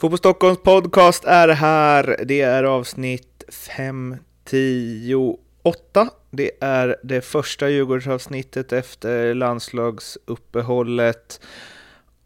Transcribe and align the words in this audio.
Fotboll 0.00 0.18
Stockholms 0.18 0.58
podcast 0.58 1.24
är 1.24 1.48
här. 1.48 2.16
Det 2.24 2.40
är 2.40 2.64
avsnitt 2.64 3.44
598. 3.48 6.10
Det 6.30 6.50
är 6.60 6.96
det 7.02 7.20
första 7.20 7.68
Djurgårdsavsnittet 7.68 8.72
efter 8.72 9.34
landslagsuppehållet. 9.34 11.40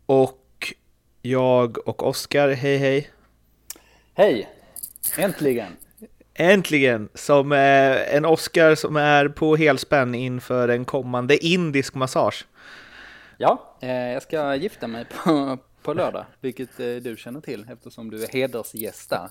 Och 0.07 0.75
jag 1.23 1.89
och 1.89 2.07
Oskar, 2.07 2.49
hej 2.49 2.77
hej. 2.77 3.11
Hej! 4.15 4.49
Äntligen! 5.19 5.73
Äntligen! 6.35 7.09
Som 7.15 7.53
eh, 7.53 8.15
en 8.15 8.25
Oskar 8.25 8.75
som 8.75 8.97
är 8.97 9.29
på 9.29 9.57
helspänn 9.57 10.15
inför 10.15 10.69
en 10.69 10.85
kommande 10.85 11.47
indisk 11.47 11.95
massage. 11.95 12.47
Ja, 13.39 13.77
eh, 13.81 13.91
jag 13.91 14.23
ska 14.23 14.57
gifta 14.57 14.87
mig 14.87 15.05
på, 15.05 15.59
på 15.85 15.95
lördag, 15.95 16.27
vilket 16.41 16.81
eh, 16.81 16.97
du 16.97 17.17
känner 17.17 17.41
till 17.41 17.67
eftersom 17.71 18.11
du 18.11 18.25
är 18.25 18.29
hedersgäst 18.29 19.11
där. 19.11 19.29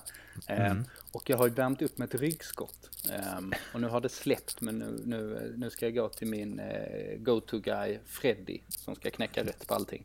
Eh, 0.48 0.70
mm. 0.70 0.84
Och 1.12 1.30
jag 1.30 1.36
har 1.36 1.48
värmt 1.48 1.82
upp 1.82 1.98
med 1.98 2.14
ett 2.14 2.20
ryggskott. 2.20 2.90
Ehm, 3.12 3.52
och 3.74 3.80
nu 3.80 3.86
har 3.86 4.00
det 4.00 4.08
släppt, 4.08 4.60
men 4.60 4.78
nu, 4.78 5.00
nu, 5.04 5.52
nu 5.56 5.70
ska 5.70 5.86
jag 5.86 5.94
gå 5.94 6.08
till 6.08 6.26
min 6.26 6.58
eh, 6.58 7.16
go-to-guy 7.18 7.98
Freddy 8.06 8.60
som 8.68 8.94
ska 8.94 9.10
knäcka 9.10 9.44
rätt 9.44 9.68
på 9.68 9.74
allting. 9.74 10.04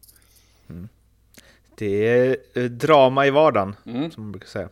Mm. 0.70 0.90
Det 1.76 2.08
är 2.08 2.38
eh, 2.54 2.64
drama 2.64 3.28
i 3.28 3.30
vardagen, 3.30 3.76
mm. 3.86 4.12
som 4.12 4.24
man 4.24 4.32
brukar 4.32 4.48
säga. 4.48 4.70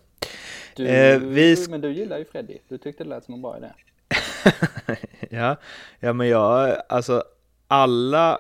Du, 0.76 0.88
eh, 0.88 1.20
vi... 1.20 1.66
Men 1.70 1.82
du 1.82 1.91
gillar 1.91 2.18
ju 2.18 2.26
Freddy, 2.26 2.57
du 2.68 2.77
tyckte 2.77 3.04
det 3.04 3.09
lät 3.09 3.26
som 3.26 3.34
en 3.34 3.41
bra 3.41 3.57
idé. 3.57 3.71
ja, 5.30 5.55
ja, 5.99 6.13
men 6.13 6.27
jag, 6.27 6.77
alltså 6.90 7.23
alla 7.68 8.40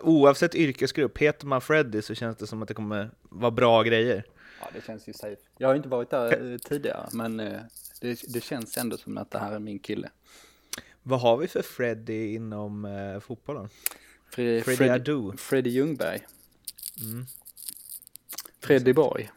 oavsett 0.00 0.54
yrkesgrupp, 0.54 1.18
heter 1.18 1.46
man 1.46 1.60
Freddy 1.60 2.02
så 2.02 2.14
känns 2.14 2.36
det 2.36 2.46
som 2.46 2.62
att 2.62 2.68
det 2.68 2.74
kommer 2.74 3.10
vara 3.22 3.50
bra 3.50 3.82
grejer. 3.82 4.24
Ja, 4.60 4.68
det 4.74 4.84
känns 4.84 5.08
ju 5.08 5.12
safe. 5.12 5.42
Jag 5.58 5.68
har 5.68 5.74
inte 5.74 5.88
varit 5.88 6.10
där 6.10 6.52
eh, 6.52 6.58
tidigare, 6.58 7.08
men 7.12 7.40
eh, 7.40 7.60
det, 8.00 8.20
det, 8.28 8.40
känns 8.40 8.76
ändå 8.76 8.96
som 8.96 9.18
att 9.18 9.30
det 9.30 9.38
här 9.38 9.52
är 9.52 9.58
min 9.58 9.78
kille. 9.78 10.10
Vad 11.02 11.20
har 11.20 11.36
vi 11.36 11.48
för 11.48 11.62
Freddy 11.62 12.34
inom 12.34 12.84
eh, 12.84 13.20
fotbollen? 13.20 13.68
Freddy, 14.30 14.62
Freddy, 14.62 14.76
Freddy 14.76 14.92
Adu. 14.92 15.36
Freddy 15.36 15.70
Ljungberg. 15.70 16.26
Mm. 17.00 17.26
Freddy 18.60 18.92
Borg. 18.92 19.30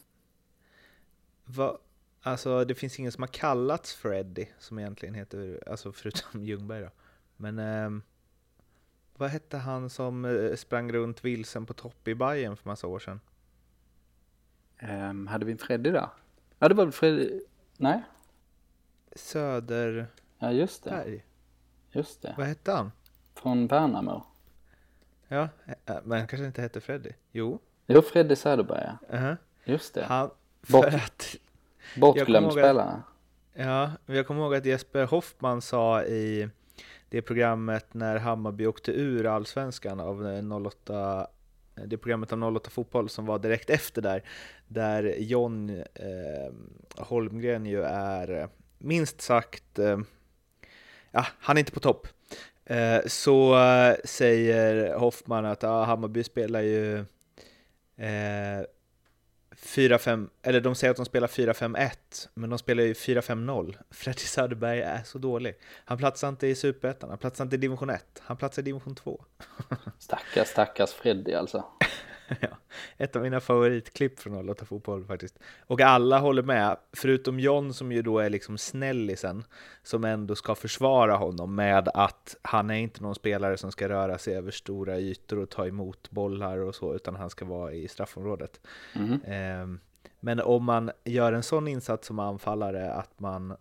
Va, 1.45 1.77
alltså 2.21 2.65
det 2.65 2.75
finns 2.75 2.99
ingen 2.99 3.11
som 3.11 3.23
har 3.23 3.27
kallats 3.27 3.93
Freddy 3.93 4.45
som 4.59 4.79
egentligen 4.79 5.15
heter, 5.15 5.63
alltså 5.67 5.91
förutom 5.91 6.43
Ljungberg 6.43 6.81
då. 6.81 6.89
Men 7.37 7.59
um, 7.59 8.03
vad 9.19 9.29
hette 9.29 9.57
han 9.57 9.89
som 9.89 10.25
eh, 10.25 10.55
sprang 10.55 10.91
runt 10.91 11.25
vilsen 11.25 11.65
på 11.65 11.73
topp 11.73 12.07
i 12.07 12.15
Bayern 12.15 12.57
för 12.57 12.69
massa 12.69 12.87
år 12.87 12.99
sedan? 12.99 13.19
Um, 14.81 15.27
hade 15.27 15.45
vi 15.45 15.51
en 15.51 15.57
Freddy 15.57 15.91
där? 15.91 16.09
Ja, 16.59 16.69
det 16.69 16.75
var 16.75 16.85
väl 16.85 16.91
Freddy... 16.91 17.41
Nej? 17.77 18.03
Söder... 19.15 20.07
Ja, 20.39 20.51
just 20.51 20.83
det. 20.83 20.89
Berg. 20.89 21.25
Just 21.91 22.21
det. 22.21 22.33
Vad 22.37 22.47
hette 22.47 22.71
han? 22.71 22.91
Från 23.35 23.67
Värnamo. 23.67 24.23
Ja, 25.27 25.49
eh, 25.65 25.95
men 26.03 26.19
han 26.19 26.27
kanske 26.27 26.45
inte 26.45 26.61
hette 26.61 26.81
Freddy? 26.81 27.11
Jo. 27.31 27.59
Jo, 27.87 28.01
Freddy 28.01 28.35
Söderberg, 28.35 28.83
ja. 28.83 29.17
Uh 29.17 29.23
-huh. 29.23 29.37
Just 29.65 29.93
det. 29.93 30.03
Han, 30.03 30.29
Bort, 30.67 30.85
att, 30.85 31.35
bortglömd 31.97 32.51
spelare. 32.51 33.01
Ja, 33.53 33.91
jag 34.05 34.27
kommer 34.27 34.41
ihåg 34.41 34.55
att 34.55 34.65
Jesper 34.65 35.05
Hoffman 35.05 35.61
sa 35.61 36.03
i 36.03 36.49
det 37.09 37.21
programmet 37.21 37.93
när 37.93 38.17
Hammarby 38.17 38.65
åkte 38.65 38.91
ur 38.91 39.25
allsvenskan 39.25 39.99
av 39.99 40.27
eh, 40.27 40.61
08 40.65 41.27
eh, 41.75 41.83
det 41.83 41.97
programmet 41.97 42.31
om 42.31 42.43
08 42.43 42.69
fotboll 42.69 43.09
som 43.09 43.25
var 43.25 43.39
direkt 43.39 43.69
efter 43.69 44.01
där, 44.01 44.23
där 44.67 45.15
John 45.19 45.69
eh, 45.93 46.53
Holmgren 46.97 47.65
ju 47.65 47.83
är 47.83 48.41
eh, 48.41 48.47
minst 48.77 49.21
sagt, 49.21 49.79
eh, 49.79 49.99
ja, 51.11 51.25
han 51.39 51.57
är 51.57 51.59
inte 51.59 51.71
på 51.71 51.79
topp. 51.79 52.07
Eh, 52.65 52.99
så 53.05 53.59
eh, 53.59 53.95
säger 54.03 54.95
Hoffman 54.97 55.45
att 55.45 55.63
ah, 55.63 55.83
Hammarby 55.83 56.23
spelar 56.23 56.61
ju 56.61 56.97
eh, 57.97 58.65
4-5, 59.63 60.29
eller 60.41 60.61
de 60.61 60.75
säger 60.75 60.91
att 60.91 60.97
de 60.97 61.05
spelar 61.05 61.27
4-5-1, 61.27 61.89
men 62.33 62.49
de 62.49 62.59
spelar 62.59 62.83
ju 62.83 62.93
4-5-0. 62.93 63.75
Freddy 63.91 64.19
Söderberg 64.19 64.81
är 64.81 65.01
så 65.05 65.17
dålig. 65.17 65.55
Han 65.85 65.97
platsar 65.97 66.29
inte 66.29 66.47
i 66.47 66.55
Superettan, 66.55 67.09
han 67.09 67.19
platsar 67.19 67.43
inte 67.43 67.55
i 67.55 67.59
division 67.59 67.89
1, 67.89 68.21
han 68.21 68.37
platsar 68.37 68.61
i 68.61 68.65
division 68.65 68.95
2. 68.95 69.23
stackars, 69.99 70.47
stackars 70.47 70.91
Freddy 70.91 71.33
alltså. 71.33 71.65
ja, 72.39 72.57
ett 72.97 73.15
av 73.15 73.21
mina 73.21 73.39
favoritklipp 73.39 74.19
från 74.19 74.49
08 74.49 74.65
Fotboll 74.65 75.05
faktiskt. 75.05 75.39
Och 75.59 75.81
alla 75.81 76.19
håller 76.19 76.43
med, 76.43 76.77
förutom 76.93 77.39
John 77.39 77.73
som 77.73 77.91
ju 77.91 78.01
då 78.01 78.19
är 78.19 78.29
liksom 78.29 78.57
snällisen, 78.57 79.43
som 79.83 80.03
ändå 80.03 80.35
ska 80.35 80.55
försvara 80.55 81.15
honom 81.15 81.55
med 81.55 81.89
att 81.93 82.35
han 82.41 82.69
är 82.69 82.75
inte 82.75 83.01
någon 83.01 83.15
spelare 83.15 83.57
som 83.57 83.71
ska 83.71 83.89
röra 83.89 84.17
sig 84.17 84.35
över 84.35 84.51
stora 84.51 84.99
ytor 84.99 85.39
och 85.39 85.49
ta 85.49 85.67
emot 85.67 86.11
bollar 86.11 86.57
och 86.57 86.75
så, 86.75 86.95
utan 86.95 87.15
han 87.15 87.29
ska 87.29 87.45
vara 87.45 87.73
i 87.73 87.87
straffområdet. 87.87 88.61
Mm. 88.95 89.21
Eh, 89.21 89.79
men 90.19 90.39
om 90.39 90.63
man 90.63 90.91
gör 91.03 91.33
en 91.33 91.43
sån 91.43 91.67
insats 91.67 92.07
som 92.07 92.19
anfallare 92.19 92.91
att 92.91 93.19
man 93.19 93.51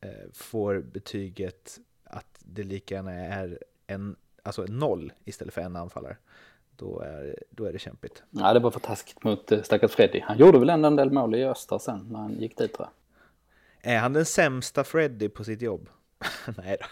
eh, 0.00 0.30
får 0.32 0.80
betyget 0.80 1.78
att 2.04 2.38
det 2.38 2.62
lika 2.62 2.94
gärna 2.94 3.12
är 3.12 3.58
en, 3.86 4.16
alltså 4.42 4.64
en 4.66 4.78
noll 4.78 5.12
istället 5.24 5.54
för 5.54 5.60
en 5.60 5.76
anfallare, 5.76 6.16
då 6.76 7.00
är, 7.00 7.36
då 7.50 7.64
är 7.64 7.72
det 7.72 7.78
kämpigt. 7.78 8.22
Ja, 8.30 8.52
det 8.52 8.60
var 8.60 8.70
för 8.70 8.80
taskigt 8.80 9.24
mot 9.24 9.52
eh, 9.52 9.62
stackars 9.62 9.90
Freddy. 9.90 10.20
Han 10.20 10.38
gjorde 10.38 10.58
väl 10.58 10.70
ändå 10.70 10.86
en 10.86 10.96
del 10.96 11.10
mål 11.10 11.34
i 11.34 11.44
Öster 11.44 11.78
sen 11.78 12.06
när 12.10 12.18
han 12.18 12.40
gick 12.40 12.58
dit 12.58 12.74
tror 12.74 12.88
jag. 12.88 13.94
Är 13.94 13.98
han 13.98 14.12
den 14.12 14.24
sämsta 14.24 14.84
Freddy 14.84 15.28
på 15.28 15.44
sitt 15.44 15.62
jobb? 15.62 15.88
Nej 16.56 16.76
då. 16.80 16.86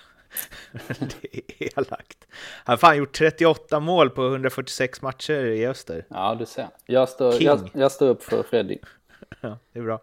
det 0.98 1.36
är 1.36 1.78
elakt. 1.78 2.26
Han 2.64 2.72
har 2.72 2.76
fan 2.76 2.96
gjort 2.96 3.12
38 3.12 3.80
mål 3.80 4.10
på 4.10 4.26
146 4.26 5.02
matcher 5.02 5.44
i 5.44 5.66
Öster. 5.66 6.06
Ja, 6.08 6.36
du 6.38 6.46
ser. 6.46 6.68
Jag 6.86 7.08
står, 7.08 7.42
jag, 7.42 7.70
jag 7.72 7.92
står 7.92 8.08
upp 8.08 8.22
för 8.22 8.42
Freddy. 8.42 8.78
ja, 9.40 9.58
det 9.72 9.78
är 9.78 9.82
bra. 9.82 10.00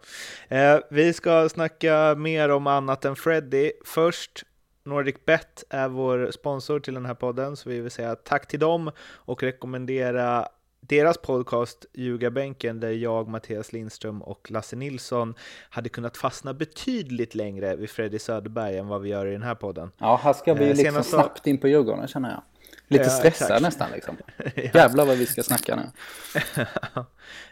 Eh, 0.48 0.78
vi 0.90 1.12
ska 1.12 1.48
snacka 1.48 2.14
mer 2.14 2.48
om 2.48 2.66
annat 2.66 3.04
än 3.04 3.16
Freddy. 3.16 3.72
Först 3.84 4.44
NordicBet 4.84 5.64
är 5.70 5.88
vår 5.88 6.30
sponsor 6.30 6.80
till 6.80 6.94
den 6.94 7.06
här 7.06 7.14
podden, 7.14 7.56
så 7.56 7.70
vi 7.70 7.80
vill 7.80 7.90
säga 7.90 8.16
tack 8.16 8.48
till 8.48 8.60
dem 8.60 8.90
och 9.00 9.42
rekommendera 9.42 10.48
deras 10.80 11.18
podcast 11.18 11.86
Ljugarbänken 11.92 12.80
där 12.80 12.90
jag, 12.90 13.28
Mattias 13.28 13.72
Lindström 13.72 14.22
och 14.22 14.50
Lasse 14.50 14.76
Nilsson 14.76 15.34
hade 15.70 15.88
kunnat 15.88 16.16
fastna 16.16 16.54
betydligt 16.54 17.34
längre 17.34 17.76
vid 17.76 17.90
Freddy 17.90 18.18
Söderberg 18.18 18.78
än 18.78 18.88
vad 18.88 19.02
vi 19.02 19.08
gör 19.08 19.26
i 19.26 19.32
den 19.32 19.42
här 19.42 19.54
podden. 19.54 19.90
Ja, 19.98 20.20
här 20.22 20.32
ska 20.32 20.54
vi 20.54 20.62
eh, 20.62 20.68
liksom 20.68 20.84
Senast... 20.84 21.10
snabbt 21.10 21.46
in 21.46 21.58
på 21.58 21.68
Djurgården 21.68 22.08
känner 22.08 22.30
jag. 22.30 22.42
Lite 22.92 23.04
ja, 23.04 23.10
stressad 23.10 23.46
exakt. 23.46 23.62
nästan 23.62 23.90
liksom. 23.92 24.16
ja. 24.54 24.70
Jävlar 24.74 25.06
vad 25.06 25.16
vi 25.16 25.26
ska 25.26 25.42
snacka 25.42 25.76
nu. 25.76 25.82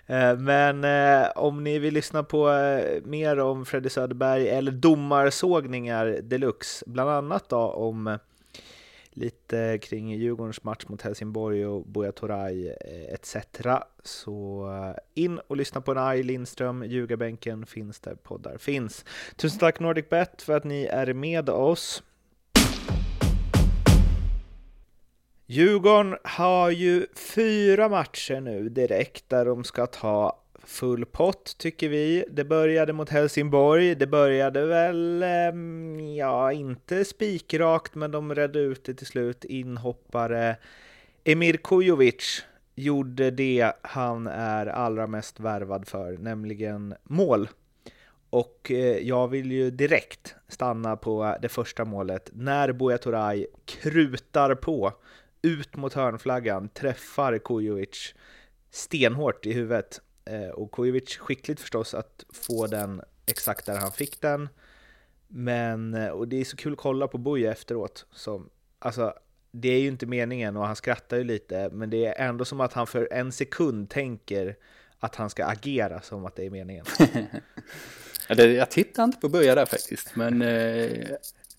Eh, 0.06 0.36
men 0.36 0.84
eh, 0.84 1.28
om 1.34 1.64
ni 1.64 1.78
vill 1.78 1.94
lyssna 1.94 2.22
på 2.22 2.50
eh, 2.50 3.02
mer 3.04 3.40
om 3.40 3.66
Freddy 3.66 3.88
Söderberg 3.88 4.48
eller 4.48 4.72
domarsågningar 4.72 6.06
deluxe, 6.22 6.84
bland 6.86 7.10
annat 7.10 7.48
då 7.48 7.56
om 7.58 8.18
lite 9.10 9.78
kring 9.78 10.10
Djurgårdens 10.10 10.64
match 10.64 10.84
mot 10.88 11.02
Helsingborg 11.02 11.66
och 11.66 11.86
Buya 11.86 12.12
Toray 12.12 12.72
etc. 13.08 13.36
Så 14.02 14.68
in 15.14 15.38
och 15.38 15.56
lyssna 15.56 15.80
på 15.80 15.94
Naj 15.94 16.22
Lindström, 16.22 16.84
Ljugarbänken 16.84 17.66
finns 17.66 18.00
där 18.00 18.14
poddar 18.14 18.58
finns. 18.58 19.04
Tusen 19.36 19.58
tack 19.58 19.80
NordicBet 19.80 20.42
för 20.42 20.56
att 20.56 20.64
ni 20.64 20.84
är 20.84 21.12
med 21.12 21.48
oss. 21.48 22.02
Djurgården 25.52 26.16
har 26.24 26.70
ju 26.70 27.06
fyra 27.14 27.88
matcher 27.88 28.40
nu 28.40 28.68
direkt 28.68 29.28
där 29.28 29.44
de 29.44 29.64
ska 29.64 29.86
ta 29.86 30.42
full 30.64 31.06
pott 31.06 31.56
tycker 31.58 31.88
vi. 31.88 32.24
Det 32.30 32.44
började 32.44 32.92
mot 32.92 33.08
Helsingborg, 33.08 33.94
det 33.94 34.06
började 34.06 34.66
väl, 34.66 35.22
ehm, 35.22 36.00
ja, 36.14 36.52
inte 36.52 37.04
spikrakt, 37.04 37.94
men 37.94 38.10
de 38.10 38.34
redde 38.34 38.58
ut 38.58 38.84
det 38.84 38.94
till 38.94 39.06
slut. 39.06 39.44
Inhoppare 39.44 40.56
Emir 41.24 41.56
Kujovic 41.56 42.44
gjorde 42.74 43.30
det 43.30 43.72
han 43.82 44.26
är 44.26 44.66
allra 44.66 45.06
mest 45.06 45.40
värvad 45.40 45.88
för, 45.88 46.18
nämligen 46.18 46.94
mål. 47.02 47.48
Och 48.30 48.70
eh, 48.70 48.98
jag 48.98 49.28
vill 49.28 49.52
ju 49.52 49.70
direkt 49.70 50.34
stanna 50.48 50.96
på 50.96 51.36
det 51.42 51.48
första 51.48 51.84
målet, 51.84 52.30
när 52.32 52.72
Buya 52.72 52.98
Turay 52.98 53.46
krutar 53.64 54.54
på 54.54 54.92
ut 55.42 55.76
mot 55.76 55.94
hörnflaggan, 55.94 56.68
träffar 56.68 57.38
Kujovic 57.38 58.14
stenhårt 58.70 59.46
i 59.46 59.52
huvudet. 59.52 60.00
Eh, 60.24 60.48
och 60.48 60.72
Kujovic 60.72 61.16
skickligt 61.16 61.60
förstås 61.60 61.94
att 61.94 62.24
få 62.32 62.66
den 62.66 63.02
exakt 63.26 63.66
där 63.66 63.78
han 63.78 63.92
fick 63.92 64.20
den. 64.20 64.48
Men, 65.28 65.94
eh, 65.94 66.08
och 66.08 66.28
det 66.28 66.36
är 66.36 66.44
så 66.44 66.56
kul 66.56 66.72
att 66.72 66.78
kolla 66.78 67.08
på 67.08 67.18
Buja 67.18 67.52
efteråt. 67.52 68.06
Som, 68.12 68.50
alltså, 68.78 69.14
det 69.52 69.68
är 69.68 69.80
ju 69.80 69.88
inte 69.88 70.06
meningen 70.06 70.56
och 70.56 70.66
han 70.66 70.76
skrattar 70.76 71.16
ju 71.16 71.24
lite, 71.24 71.70
men 71.72 71.90
det 71.90 72.06
är 72.06 72.28
ändå 72.28 72.44
som 72.44 72.60
att 72.60 72.72
han 72.72 72.86
för 72.86 73.08
en 73.12 73.32
sekund 73.32 73.90
tänker 73.90 74.56
att 74.98 75.14
han 75.14 75.30
ska 75.30 75.44
agera 75.44 76.00
som 76.00 76.26
att 76.26 76.36
det 76.36 76.46
är 76.46 76.50
meningen. 76.50 76.84
jag 78.28 78.70
tittar 78.70 79.04
inte 79.04 79.20
på 79.20 79.28
Buja 79.28 79.54
där 79.54 79.66
faktiskt, 79.66 80.16
men 80.16 80.42
eh, 80.42 81.08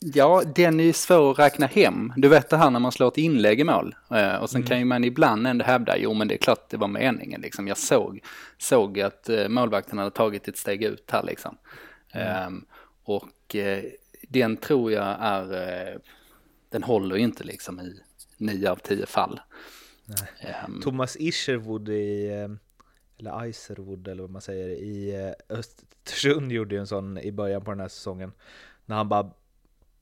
ja, 0.01 0.43
den 0.55 0.79
är 0.79 0.93
svår 0.93 1.31
att 1.31 1.39
räkna 1.39 1.65
hem. 1.65 2.13
Du 2.17 2.27
vet 2.27 2.49
det 2.49 2.57
här 2.57 2.69
när 2.69 2.79
man 2.79 2.91
slår 2.91 3.07
ett 3.07 3.17
inlägg 3.17 3.59
i 3.59 3.63
mål 3.63 3.95
eh, 4.11 4.35
och 4.35 4.49
sen 4.49 4.61
mm. 4.61 4.67
kan 4.67 4.79
ju 4.79 4.85
man 4.85 5.03
ibland 5.03 5.47
ändå 5.47 5.65
hävda, 5.65 5.97
jo 5.97 6.13
men 6.13 6.27
det 6.27 6.35
är 6.35 6.37
klart 6.37 6.69
det 6.69 6.77
var 6.77 6.87
meningen 6.87 7.41
liksom. 7.41 7.67
Jag 7.67 7.77
såg, 7.77 8.23
såg 8.57 8.99
att 8.99 9.29
eh, 9.29 9.47
målvakten 9.47 9.97
hade 9.97 10.11
tagit 10.11 10.47
ett 10.47 10.57
steg 10.57 10.83
ut 10.83 11.11
här 11.11 11.23
liksom. 11.23 11.57
Mm. 12.11 12.65
Och 13.03 13.55
eh, 13.55 13.83
den 14.29 14.57
tror 14.57 14.91
jag 14.91 15.17
är, 15.19 15.53
eh, 15.53 15.99
den 16.69 16.83
håller 16.83 17.17
inte 17.17 17.43
liksom 17.43 17.79
i 17.79 17.99
nio 18.37 18.71
av 18.71 18.75
tio 18.75 19.05
fall. 19.05 19.39
Um, 20.67 20.81
Thomas 20.81 21.17
Isherwood 21.19 21.89
i, 21.89 22.27
eh, 22.27 22.49
eller 23.19 23.45
Iserwood 23.45 24.07
eller 24.07 24.23
vad 24.23 24.31
man 24.31 24.41
säger, 24.41 24.67
i 24.69 25.25
eh, 25.25 25.57
Östersund 25.57 26.51
gjorde 26.51 26.75
ju 26.75 26.79
en 26.79 26.87
sån 26.87 27.17
i 27.17 27.31
början 27.31 27.61
på 27.61 27.71
den 27.71 27.79
här 27.79 27.87
säsongen. 27.87 28.31
När 28.85 28.95
han 28.95 29.09
bara, 29.09 29.31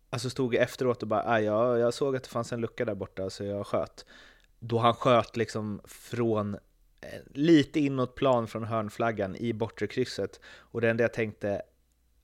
alltså 0.10 0.30
stod 0.30 0.56
efteråt 0.56 1.02
och 1.02 1.08
bara, 1.08 1.42
jag, 1.42 1.80
jag 1.80 1.94
såg 1.94 2.16
att 2.16 2.24
det 2.24 2.30
fanns 2.30 2.54
en 2.54 2.62
lucka 2.62 2.86
där 2.86 2.96
borta 2.96 3.30
så 3.30 3.44
jag 3.44 3.68
sköt. 3.68 4.06
Då 4.60 4.78
han 4.78 4.94
sköt 4.94 5.38
liksom 5.38 5.82
från 5.86 6.58
lite 7.34 7.80
inåt 7.80 8.16
plan 8.16 8.48
från 8.48 8.64
hörnflaggan 8.64 9.36
i 9.36 9.54
bortre 9.54 9.88
krysset. 9.88 10.40
Och 10.58 10.82
det 10.82 10.90
enda 10.90 11.04
jag 11.04 11.14
tänkte, 11.14 11.62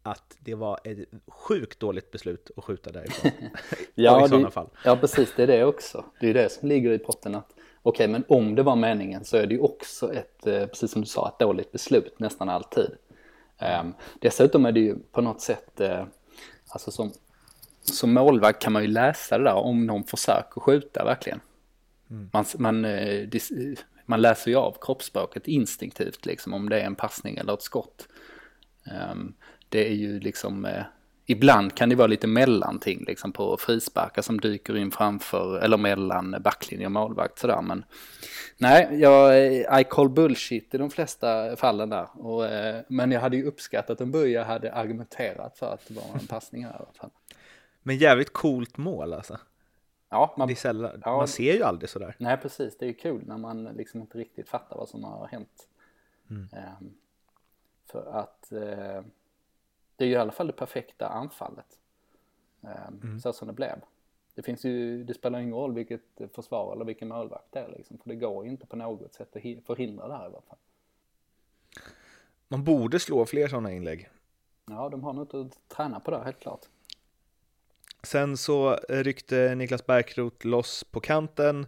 att 0.04 0.38
det 0.40 0.56
var 0.56 0.80
ett 0.84 0.98
sjukt 1.28 1.80
dåligt 1.80 2.12
beslut 2.12 2.52
att 2.58 2.64
skjuta 2.64 2.92
därifrån. 2.92 3.32
ja, 3.96 4.52
fall. 4.52 4.70
Ja, 4.86 4.96
precis, 4.96 5.34
det 5.36 5.44
är 5.44 5.48
det 5.48 5.66
också. 5.66 6.06
Det 6.20 6.30
är 6.30 6.34
det 6.34 6.52
som 6.52 6.70
ligger 6.70 6.92
i 6.92 7.00
potten 7.00 7.36
att 7.36 7.52
okej, 7.82 8.06
okay, 8.06 8.08
men 8.08 8.24
om 8.28 8.56
det 8.56 8.64
var 8.64 8.76
meningen 8.76 9.26
så 9.26 9.38
är 9.38 9.48
det 9.48 9.54
ju 9.54 9.60
också 9.60 10.14
ett, 10.14 10.48
eh, 10.48 10.66
precis 10.66 10.92
som 10.92 11.02
du 11.02 11.08
sa, 11.08 11.28
ett 11.28 11.40
dåligt 11.40 11.72
beslut 11.72 12.20
nästan 12.20 12.50
alltid. 12.50 12.90
Um, 13.82 13.94
dessutom 14.22 14.66
är 14.66 14.72
det 14.72 14.80
ju 14.80 14.96
på 15.12 15.22
något 15.22 15.42
sätt, 15.42 15.82
uh, 15.82 16.04
alltså 16.68 16.92
som, 16.92 17.14
som 17.94 18.14
målvakt 18.14 18.62
kan 18.62 18.74
man 18.74 18.82
ju 18.82 18.88
läsa 18.88 19.38
det 19.38 19.44
där 19.44 19.54
om 19.54 19.86
någon 19.86 20.04
försöker 20.04 20.62
skjuta 20.62 21.06
verkligen. 21.06 21.40
Mm. 22.10 22.30
Man, 22.34 22.46
man, 22.58 22.86
uh, 22.86 23.28
dis, 23.28 23.52
man 24.06 24.22
läser 24.22 24.52
ju 24.52 24.58
av 24.58 24.78
kroppsspråket 24.82 25.48
instinktivt 25.48 26.26
liksom 26.26 26.54
om 26.54 26.70
det 26.70 26.82
är 26.82 26.86
en 26.86 26.96
passning 26.96 27.38
eller 27.38 27.54
ett 27.54 27.62
skott. 27.62 28.08
Um, 29.12 29.34
det 29.70 29.88
är 29.88 29.94
ju 29.94 30.20
liksom, 30.20 30.66
eh, 30.66 30.84
ibland 31.26 31.76
kan 31.76 31.90
det 31.90 31.96
vara 31.96 32.08
lite 32.08 32.28
mellanting 32.28 33.04
liksom 33.08 33.32
på 33.32 33.58
frisparkar 33.58 34.22
som 34.22 34.40
dyker 34.40 34.78
in 34.78 34.92
framför, 34.92 35.60
eller 35.60 35.78
mellan 35.78 36.36
backlinje 36.44 36.86
och 36.86 36.92
målvakt 36.92 37.40
sådär. 37.40 37.62
Men 37.62 37.86
nej, 38.58 38.88
jag, 38.92 39.82
I 39.82 39.84
call 39.84 40.10
bullshit 40.10 40.76
i 40.76 40.78
de 40.78 40.90
flesta 40.90 41.56
fallen 41.56 41.90
där. 41.90 42.26
Och, 42.26 42.46
eh, 42.46 42.82
men 42.88 43.12
jag 43.12 43.22
hade 43.22 43.38
ju 43.38 43.44
uppskattat 43.44 44.02
om 44.02 44.12
Börje 44.12 44.44
hade 44.44 44.74
argumenterat 44.74 45.58
för 45.58 45.74
att 45.74 45.88
det 45.88 45.94
var 45.94 46.20
en 46.20 46.28
passning 46.28 46.64
här 46.64 46.72
i 46.72 46.76
alla 46.76 46.94
fall. 47.00 47.10
Men 47.88 47.98
jävligt 47.98 48.34
coolt 48.34 48.78
mål 48.78 49.14
alltså. 49.14 49.40
Ja, 50.10 50.36
man, 50.38 50.56
sällan, 50.56 51.02
ja, 51.06 51.18
man 51.18 51.28
ser 51.28 51.54
ju 51.54 51.64
aldrig 51.64 51.90
sådär. 51.90 52.16
Nej, 52.20 52.38
precis. 52.38 52.78
Det 52.78 52.86
är 52.86 52.88
ju 52.88 52.94
kul 52.94 53.24
när 53.28 53.38
man 53.38 53.64
liksom 53.64 54.02
inte 54.02 54.18
riktigt 54.18 54.50
fattar 54.50 54.78
vad 54.78 54.90
som 54.90 55.04
har 55.04 55.28
hänt. 55.28 55.68
Mm. 56.30 56.42
Um, 56.42 56.94
för 57.86 58.06
att 58.06 58.48
uh, 58.52 59.02
det 59.96 60.04
är 60.04 60.08
ju 60.08 60.14
i 60.14 60.16
alla 60.16 60.32
fall 60.32 60.48
det 60.48 60.54
perfekta 60.54 61.08
anfallet. 61.08 61.80
Ehm, 62.62 63.00
mm. 63.04 63.20
Så 63.20 63.34
som 63.34 63.48
det 63.48 63.54
blev. 63.54 63.80
Det 64.36 64.42
finns 64.42 64.66
ju, 64.66 65.04
det 65.04 65.14
spelar 65.14 65.40
ingen 65.40 65.54
roll 65.54 65.74
vilket 65.74 66.22
försvar 66.36 66.76
eller 66.76 66.86
vilken 66.86 67.08
målvakt 67.08 67.52
det 67.52 67.60
är 67.60 67.70
liksom. 67.78 67.98
För 67.98 68.10
det 68.10 68.16
går 68.16 68.46
inte 68.46 68.66
på 68.66 68.76
något 68.76 69.14
sätt 69.14 69.36
att 69.36 69.66
förhindra 69.66 70.08
det 70.08 70.14
här 70.14 70.24
i 70.24 70.26
alla 70.26 70.42
fall. 70.42 70.58
Man 72.48 72.64
borde 72.64 73.00
slå 73.00 73.26
fler 73.26 73.48
sådana 73.48 73.72
inlägg. 73.72 74.10
Ja, 74.66 74.90
de 74.90 75.04
har 75.04 75.14
nog 75.14 75.36
att 75.36 75.68
träna 75.68 76.00
på 76.00 76.12
det 76.12 76.24
helt 76.24 76.40
klart. 76.40 76.66
Sen 78.06 78.38
så 78.38 78.80
ryckte 78.90 79.56
Niklas 79.56 79.86
Bärkroth 79.86 80.46
loss 80.46 80.84
på 80.84 81.00
kanten, 81.00 81.66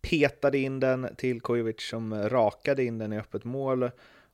petade 0.00 0.58
in 0.58 0.80
den 0.80 1.08
till 1.16 1.40
Kojovic 1.40 1.80
som 1.80 2.28
rakade 2.28 2.84
in 2.84 2.98
den 2.98 3.12
i 3.12 3.18
öppet 3.18 3.44
mål 3.44 3.90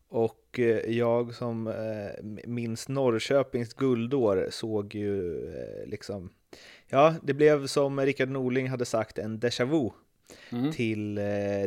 och 0.09 0.59
eh, 0.59 0.97
jag 0.97 1.35
som 1.35 1.67
eh, 1.67 2.25
minns 2.47 2.89
Norrköpings 2.89 3.75
guldår 3.75 4.49
såg 4.51 4.95
ju 4.95 5.47
eh, 5.55 5.87
liksom, 5.87 6.31
ja, 6.89 7.15
det 7.23 7.35
blev 7.35 7.67
som 7.67 8.01
Rickard 8.01 8.29
Norling 8.29 8.69
hade 8.69 8.85
sagt 8.85 9.19
en 9.19 9.41
déjà 9.41 9.65
vu 9.65 9.91
mm. 10.51 10.73
till 10.73 11.15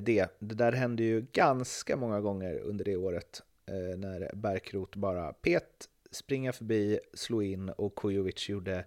det. 0.02 0.28
Det 0.40 0.56
där 0.56 0.72
hände 0.72 1.04
ju 1.04 1.26
ganska 1.32 1.96
många 1.96 2.22
gånger 2.22 2.60
under 2.60 2.86
det 2.86 2.96
året 2.96 3.42
när 3.98 4.36
Bärkrot 4.36 4.96
bara 4.96 5.34
pet, 5.34 5.90
springa 6.12 6.54
förbi, 6.54 7.00
slå 7.14 7.42
in 7.42 7.70
och 7.70 7.96
Kujovic 7.96 8.50
gjorde 8.50 8.86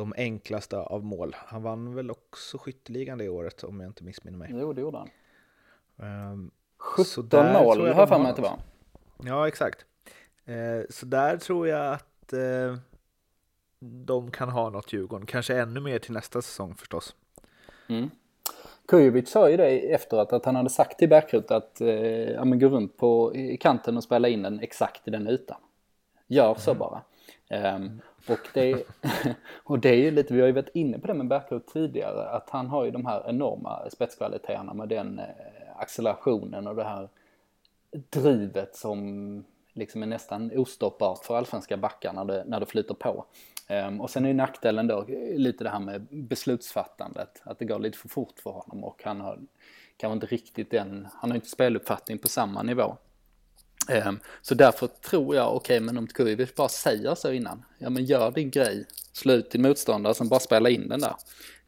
de 0.00 0.14
enklaste 0.16 0.76
av 0.78 1.04
mål. 1.04 1.36
Han 1.38 1.62
vann 1.62 1.94
väl 1.94 2.10
också 2.10 2.58
skytteligan 2.58 3.18
det 3.18 3.28
året 3.28 3.64
om 3.64 3.80
jag 3.80 3.88
inte 3.88 4.04
missminner 4.04 4.38
mig. 4.38 4.48
Jo, 4.52 4.72
det 4.72 4.80
gjorde 4.80 4.98
han. 4.98 5.10
Um, 6.32 6.50
17 6.78 7.52
mål 7.52 7.80
har 7.80 7.86
jag 7.88 8.08
för 8.08 8.18
mig 8.18 8.30
att 8.30 8.36
det 8.36 8.42
var. 8.42 8.58
Ja, 9.24 9.48
exakt. 9.48 9.84
Eh, 10.44 10.86
så 10.90 11.06
där 11.06 11.36
tror 11.36 11.68
jag 11.68 11.92
att 11.92 12.32
eh, 12.32 12.76
de 13.78 14.30
kan 14.30 14.48
ha 14.48 14.70
något 14.70 14.92
Djurgården, 14.92 15.26
kanske 15.26 15.56
ännu 15.56 15.80
mer 15.80 15.98
till 15.98 16.12
nästa 16.12 16.42
säsong 16.42 16.74
förstås. 16.74 17.14
Mm. 17.88 18.10
Kujovic 18.88 19.30
sa 19.30 19.50
ju 19.50 19.56
det 19.56 19.92
efteråt 19.92 20.32
att 20.32 20.44
han 20.44 20.56
hade 20.56 20.70
sagt 20.70 20.98
till 20.98 21.08
Bärkrut 21.08 21.50
att 21.50 21.80
eh, 21.80 21.88
ja, 22.30 22.44
men 22.44 22.58
gå 22.58 22.68
runt 22.68 22.96
på 22.96 23.34
kanten 23.60 23.96
och 23.96 24.02
spela 24.02 24.28
in 24.28 24.42
den 24.42 24.60
exakt 24.60 25.08
i 25.08 25.10
den 25.10 25.28
ytan. 25.28 25.60
Gör 26.26 26.54
så 26.54 26.70
mm. 26.70 26.78
bara. 26.78 27.02
Um, 27.50 28.00
och, 28.28 28.48
det, 28.54 28.84
och 29.64 29.78
det 29.78 29.88
är 29.88 29.96
ju 29.96 30.10
lite, 30.10 30.34
vi 30.34 30.40
har 30.40 30.46
ju 30.46 30.52
varit 30.52 30.74
inne 30.74 30.98
på 30.98 31.06
det 31.06 31.14
med 31.14 31.28
Bärkroth 31.28 31.72
tidigare, 31.72 32.28
att 32.28 32.50
han 32.50 32.66
har 32.66 32.84
ju 32.84 32.90
de 32.90 33.06
här 33.06 33.28
enorma 33.28 33.90
spetskvaliteterna 33.90 34.74
med 34.74 34.88
den 34.88 35.18
eh, 35.18 35.24
accelerationen 35.76 36.66
och 36.66 36.76
det 36.76 36.84
här 36.84 37.08
drivet 38.10 38.76
som 38.76 39.44
liksom 39.72 40.02
är 40.02 40.06
nästan 40.06 40.50
ostoppbart 40.56 41.24
för 41.24 41.36
allsvenska 41.36 41.76
backar 41.76 42.12
när 42.12 42.24
det, 42.24 42.44
när 42.46 42.60
det 42.60 42.66
flyter 42.66 42.94
på. 42.94 43.24
Um, 43.70 44.00
och 44.00 44.10
sen 44.10 44.24
är 44.24 44.28
ju 44.28 44.34
nackdelen 44.34 44.86
då 44.86 45.04
lite 45.36 45.64
det 45.64 45.70
här 45.70 45.80
med 45.80 46.06
beslutsfattandet, 46.10 47.42
att 47.44 47.58
det 47.58 47.64
går 47.64 47.78
lite 47.78 47.98
för 47.98 48.08
fort 48.08 48.40
för 48.42 48.50
honom 48.50 48.84
och 48.84 49.02
han 49.04 49.20
har 49.20 49.38
kanske 49.96 50.14
inte 50.14 50.26
riktigt 50.26 50.70
den, 50.70 51.08
han 51.12 51.30
har 51.30 51.36
inte 51.36 51.48
speluppfattning 51.48 52.18
på 52.18 52.28
samma 52.28 52.62
nivå. 52.62 52.96
Ehm, 53.88 54.20
så 54.42 54.54
därför 54.54 54.86
tror 54.86 55.36
jag, 55.36 55.56
okej 55.56 55.76
okay, 55.76 55.86
men 55.86 55.98
om 55.98 56.06
Kujovic 56.06 56.54
bara 56.54 56.68
säger 56.68 57.14
så 57.14 57.32
innan, 57.32 57.64
ja 57.78 57.90
men 57.90 58.04
gör 58.04 58.30
din 58.30 58.50
grej, 58.50 58.86
slå 59.12 59.32
ut 59.32 59.50
din 59.50 59.62
motståndare, 59.62 60.14
sen 60.14 60.28
bara 60.28 60.40
spela 60.40 60.70
in 60.70 60.88
den 60.88 61.00
där. 61.00 61.14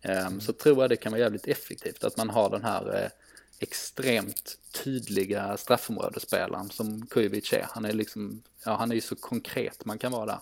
Ehm, 0.02 0.40
så 0.40 0.52
tror 0.52 0.83
jag 0.83 0.90
det 0.90 0.97
kan 0.97 1.12
vara 1.12 1.23
jävligt 1.23 1.49
effektivt 1.49 2.04
att 2.04 2.16
man 2.16 2.31
har 2.31 2.50
den 2.50 2.64
här 2.64 3.02
eh, 3.02 3.11
extremt 3.59 4.59
tydliga 4.85 5.57
straffområdesspelaren 5.57 6.71
som 6.71 7.07
Kujovic 7.07 7.52
är. 7.52 7.66
Han 7.71 7.85
är 7.85 7.92
liksom, 7.92 8.42
ja 8.64 8.76
han 8.76 8.90
är 8.90 8.95
ju 8.95 9.00
så 9.00 9.16
konkret 9.16 9.85
man 9.85 9.99
kan 9.99 10.12
vara 10.12 10.26
där. 10.26 10.40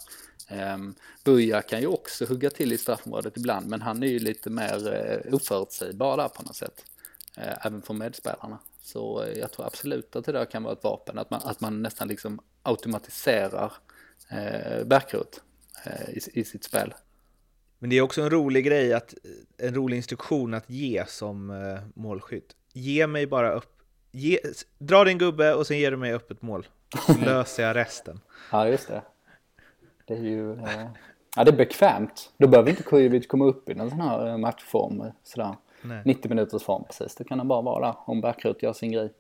Ehm, 0.49 0.81
um, 0.81 0.95
Buja 1.25 1.63
kan 1.63 1.81
ju 1.81 1.87
också 1.87 2.25
hugga 2.25 2.51
till 2.51 2.73
i 2.73 2.79
straffområdet 2.79 3.37
ibland 3.37 3.67
men 3.67 3.83
han 3.83 4.03
är 4.03 4.07
ju 4.07 4.19
lite 4.19 4.51
mer 4.51 4.89
uh, 4.89 5.35
oförutsägbar 5.35 6.17
där 6.17 6.29
på 6.29 6.43
något 6.43 6.57
sätt. 6.57 6.85
Uh, 7.39 7.67
även 7.67 7.83
för 7.83 7.95
medspelarna. 7.95 8.59
Så 8.83 9.27
jag 9.37 9.53
tror 9.53 9.67
absolut 9.67 10.17
att 10.17 10.25
det 10.25 10.33
där 10.33 10.45
kan 10.45 10.63
vara 10.63 10.73
ett 10.73 10.85
vapen, 10.85 11.19
att 11.19 11.31
man, 11.31 11.41
att 11.45 11.61
man 11.61 11.83
nästan 11.83 12.09
liksom 12.09 12.41
automatiserar 12.63 13.73
uh, 14.33 14.85
Bärkrot 14.85 15.41
uh, 15.87 16.11
i, 16.11 16.21
i 16.33 16.45
sitt 16.45 16.65
spel. 16.65 16.95
Men 17.79 17.91
det 17.91 17.97
är 17.97 18.03
också 18.03 18.23
en 18.23 18.31
rolig 18.31 18.65
grej, 18.65 18.93
att, 18.93 19.15
en 19.59 19.75
rolig 19.75 19.97
instruktion 19.97 20.55
att 20.55 20.71
ge 20.71 21.05
som 21.07 21.51
uh, 21.51 21.81
målskytt 21.95 22.57
ge 22.73 23.07
mig 23.07 23.27
bara 23.27 23.53
upp, 23.53 23.83
ge, 24.11 24.39
dra 24.79 25.05
din 25.05 25.19
gubbe 25.19 25.55
och 25.55 25.67
sen 25.67 25.79
ger 25.79 25.91
du 25.91 25.97
mig 25.97 26.13
öppet 26.15 26.43
mål. 26.43 26.67
Så 27.07 27.19
löser 27.25 27.63
jag 27.63 27.77
resten. 27.77 28.21
ja, 28.53 28.69
just 28.69 28.89
det. 28.89 29.03
Det 30.07 30.15
är 30.15 30.23
ju, 30.23 30.53
eh, 30.53 30.89
ja 31.37 31.45
det 31.45 31.51
är 31.51 31.57
bekvämt. 31.57 32.33
Då 32.39 32.49
behöver 32.49 32.71
inte 32.71 32.83
Kujovic 32.83 33.27
komma 33.27 33.45
upp 33.45 33.69
i 33.69 33.75
någon 33.75 33.91
sån 33.91 34.01
här 34.01 34.29
eh, 34.29 34.37
matchform, 34.37 35.13
sådär. 35.23 35.57
Nej. 35.83 36.03
90 36.05 36.29
minuters 36.29 36.63
form 36.63 36.85
precis. 36.85 37.15
Det 37.15 37.25
kan 37.25 37.39
han 37.39 37.49
bara 37.49 37.63
vara 37.63 37.93
om 37.93 38.21
Backrut 38.21 38.63
gör 38.63 38.73
sin 38.73 38.93
grej. 38.93 39.13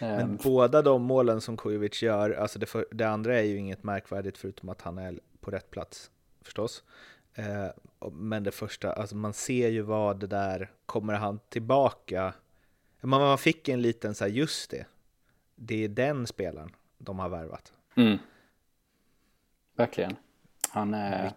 Men 0.00 0.30
um, 0.30 0.38
båda 0.42 0.82
de 0.82 1.02
målen 1.02 1.40
som 1.40 1.56
Kujovic 1.56 2.02
gör, 2.02 2.30
alltså 2.30 2.58
det, 2.58 2.66
för, 2.66 2.86
det 2.90 3.04
andra 3.04 3.38
är 3.38 3.42
ju 3.42 3.56
inget 3.56 3.82
märkvärdigt 3.82 4.38
förutom 4.38 4.68
att 4.68 4.82
han 4.82 4.98
är 4.98 5.20
på 5.40 5.50
rätt 5.50 5.70
plats 5.70 6.10
förstås. 6.42 6.82
Eh, 7.34 7.66
men 8.12 8.44
det 8.44 8.50
första, 8.50 8.92
alltså 8.92 9.16
man 9.16 9.32
ser 9.32 9.68
ju 9.68 9.82
vad 9.82 10.20
det 10.20 10.26
där, 10.26 10.70
kommer 10.86 11.14
han 11.14 11.40
tillbaka? 11.48 12.34
Man 13.00 13.38
fick 13.38 13.68
en 13.68 13.82
liten 13.82 14.14
så 14.14 14.24
här, 14.24 14.30
just 14.30 14.70
det, 14.70 14.86
det 15.54 15.84
är 15.84 15.88
den 15.88 16.26
spelaren 16.26 16.70
de 16.98 17.18
har 17.18 17.28
värvat. 17.28 17.72
Mm. 17.94 18.18
Verkligen. 19.76 20.16
Han 20.70 20.94
är... 20.94 21.32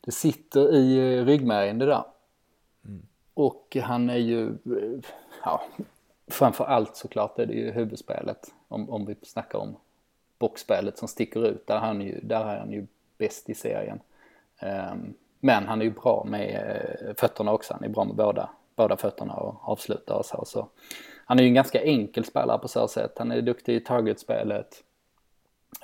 Det 0.00 0.12
sitter 0.12 0.74
i 0.74 1.24
ryggmärgen 1.24 1.78
det 1.78 1.86
där. 1.86 2.04
Mm. 2.88 3.02
Och 3.34 3.76
han 3.82 4.10
är 4.10 4.16
ju, 4.16 4.48
eh, 4.48 5.00
ja, 5.44 5.62
framför 6.26 6.64
allt 6.64 6.96
såklart 6.96 7.38
är 7.38 7.46
det 7.46 7.54
ju 7.54 7.70
huvudspelet. 7.70 8.54
Om, 8.68 8.90
om 8.90 9.06
vi 9.06 9.16
snackar 9.22 9.58
om 9.58 9.76
boxspelet 10.38 10.98
som 10.98 11.08
sticker 11.08 11.46
ut. 11.46 11.66
Där, 11.66 11.78
han 11.78 12.00
ju, 12.00 12.20
där 12.20 12.44
är 12.44 12.58
han 12.58 12.72
ju 12.72 12.86
bäst 13.18 13.50
i 13.50 13.54
serien. 13.54 14.00
Um, 14.62 15.14
men 15.40 15.66
han 15.66 15.80
är 15.80 15.84
ju 15.84 15.90
bra 15.90 16.24
med 16.28 16.76
eh, 17.00 17.14
fötterna 17.14 17.52
också. 17.52 17.74
Han 17.74 17.84
är 17.84 17.88
bra 17.88 18.04
med 18.04 18.16
båda, 18.16 18.50
båda 18.76 18.96
fötterna 18.96 19.34
och 19.34 19.68
avslutar 19.68 20.14
och 20.14 20.26
så. 20.26 20.44
så. 20.44 20.68
Han 21.24 21.38
är 21.38 21.42
ju 21.42 21.48
en 21.48 21.54
ganska 21.54 21.82
enkel 21.82 22.24
spelare 22.24 22.58
på 22.58 22.68
så 22.68 22.88
sätt. 22.88 23.12
Han 23.18 23.32
är 23.32 23.42
duktig 23.42 23.74
i 23.74 23.80
targetspelet. 23.80 24.82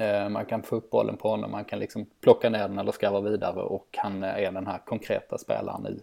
Uh, 0.00 0.28
man 0.28 0.44
kan 0.44 0.62
få 0.62 0.76
upp 0.76 0.90
bollen 0.90 1.16
på 1.16 1.28
honom, 1.28 1.50
man 1.50 1.64
kan 1.64 1.78
liksom 1.78 2.06
plocka 2.20 2.50
ner 2.50 2.68
den 2.68 2.78
eller 2.78 2.92
skarva 2.92 3.20
vidare 3.20 3.62
och 3.62 3.88
han 3.96 4.22
är 4.22 4.52
den 4.52 4.66
här 4.66 4.78
konkreta 4.78 5.38
spelaren 5.38 5.86
i, 5.86 6.02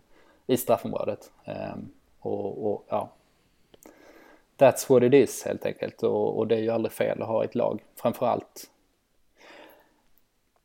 i 0.49 0.57
straffområdet. 0.57 1.31
Ehm, 1.45 1.89
och, 2.19 2.71
och 2.71 2.85
ja, 2.89 3.09
that's 4.57 4.89
what 4.89 5.03
it 5.03 5.13
is 5.13 5.43
helt 5.45 5.65
enkelt 5.65 6.03
och, 6.03 6.37
och, 6.37 6.47
det 6.47 6.55
är 6.55 6.59
ju 6.59 6.69
aldrig 6.69 6.91
fel 6.91 7.21
att 7.21 7.27
ha 7.27 7.43
ett 7.43 7.55
lag. 7.55 7.83
Framförallt 7.95 8.69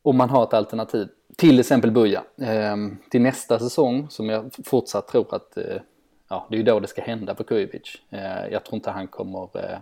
om 0.01 0.17
man 0.17 0.29
har 0.29 0.43
ett 0.43 0.53
alternativ. 0.53 1.07
Till 1.37 1.59
exempel 1.59 1.91
Buja. 1.91 2.23
Eh, 2.37 2.75
till 3.09 3.21
nästa 3.21 3.59
säsong 3.59 4.09
som 4.09 4.29
jag 4.29 4.51
fortsatt 4.65 5.07
tror 5.07 5.35
att 5.35 5.57
eh, 5.57 5.81
ja, 6.29 6.47
det 6.49 6.55
är 6.55 6.57
ju 6.57 6.63
då 6.63 6.79
det 6.79 6.87
ska 6.87 7.01
hända 7.01 7.35
för 7.35 7.43
Kujovic. 7.43 8.01
Eh, 8.09 8.47
jag 8.51 8.65
tror 8.65 8.75
inte 8.75 8.91
han 8.91 9.07
kommer 9.07 9.49
eh, 9.53 9.79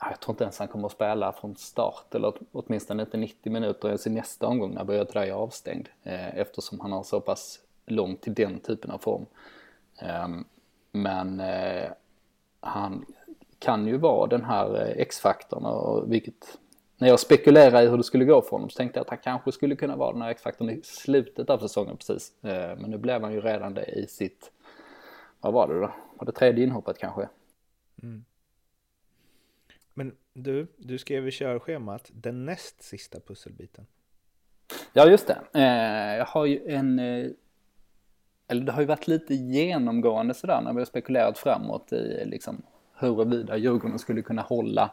jag 0.00 0.20
tror 0.20 0.32
inte 0.32 0.44
ens 0.44 0.58
han 0.58 0.68
kommer 0.68 0.86
att 0.86 0.92
spela 0.92 1.32
från 1.32 1.56
start 1.56 2.14
eller 2.14 2.34
åtminstone 2.52 3.02
inte 3.02 3.16
90 3.16 3.52
minuter 3.52 3.88
ens 3.88 4.06
i 4.06 4.10
nästa 4.10 4.46
omgång 4.46 4.74
när 4.74 4.84
Buja 4.84 5.06
är 5.14 5.30
avstängd 5.30 5.88
eh, 6.02 6.38
eftersom 6.38 6.80
han 6.80 6.92
har 6.92 7.02
så 7.02 7.20
pass 7.20 7.60
långt 7.86 8.22
till 8.22 8.34
den 8.34 8.60
typen 8.60 8.90
av 8.90 8.98
form. 8.98 9.26
Ehm, 9.98 10.44
men 10.92 11.40
eh, 11.40 11.90
han 12.60 13.06
kan 13.58 13.86
ju 13.86 13.96
vara 13.96 14.26
den 14.26 14.44
här 14.44 14.74
eh, 14.74 15.00
X-faktorn 15.00 15.64
och 15.64 16.12
vilket 16.12 16.58
när 16.98 17.08
jag 17.08 17.20
spekulerade 17.20 17.84
i 17.84 17.88
hur 17.88 17.96
det 17.96 18.04
skulle 18.04 18.24
gå 18.24 18.42
för 18.42 18.50
honom 18.50 18.70
så 18.70 18.76
tänkte 18.76 18.98
jag 18.98 19.04
att 19.04 19.10
han 19.10 19.18
kanske 19.18 19.52
skulle 19.52 19.76
kunna 19.76 19.96
vara 19.96 20.12
den 20.12 20.22
här 20.22 20.30
X-faktorn 20.30 20.70
i 20.70 20.80
slutet 20.84 21.50
av 21.50 21.58
säsongen 21.58 21.96
precis. 21.96 22.44
Eh, 22.44 22.78
men 22.78 22.90
nu 22.90 22.98
blev 22.98 23.22
han 23.22 23.32
ju 23.32 23.40
redan 23.40 23.74
det 23.74 23.84
i 23.84 24.06
sitt, 24.06 24.50
vad 25.40 25.52
var 25.52 25.68
det 25.68 25.80
då? 25.80 25.94
Var 26.18 26.26
det 26.26 26.32
tredje 26.32 26.64
inhoppet 26.64 26.98
kanske? 26.98 27.28
Mm. 28.02 28.24
Men 29.94 30.16
du, 30.32 30.66
du 30.76 30.98
skrev 30.98 31.28
i 31.28 31.30
körschemat 31.30 32.10
den 32.14 32.44
näst 32.44 32.82
sista 32.82 33.20
pusselbiten. 33.20 33.86
Ja, 34.92 35.06
just 35.06 35.26
det. 35.26 35.38
Jag 36.18 36.26
har 36.26 36.46
ju 36.46 36.68
en 36.68 37.00
eller 38.48 38.64
det 38.64 38.72
har 38.72 38.80
ju 38.80 38.86
varit 38.86 39.08
lite 39.08 39.34
genomgående 39.34 40.34
sådär 40.34 40.60
när 40.60 40.72
vi 40.72 40.78
har 40.78 40.86
spekulerat 40.86 41.38
framåt 41.38 41.92
i 41.92 42.22
liksom 42.26 42.62
huruvida 42.94 43.56
Djurgården 43.56 43.98
skulle 43.98 44.22
kunna 44.22 44.42
hålla 44.42 44.90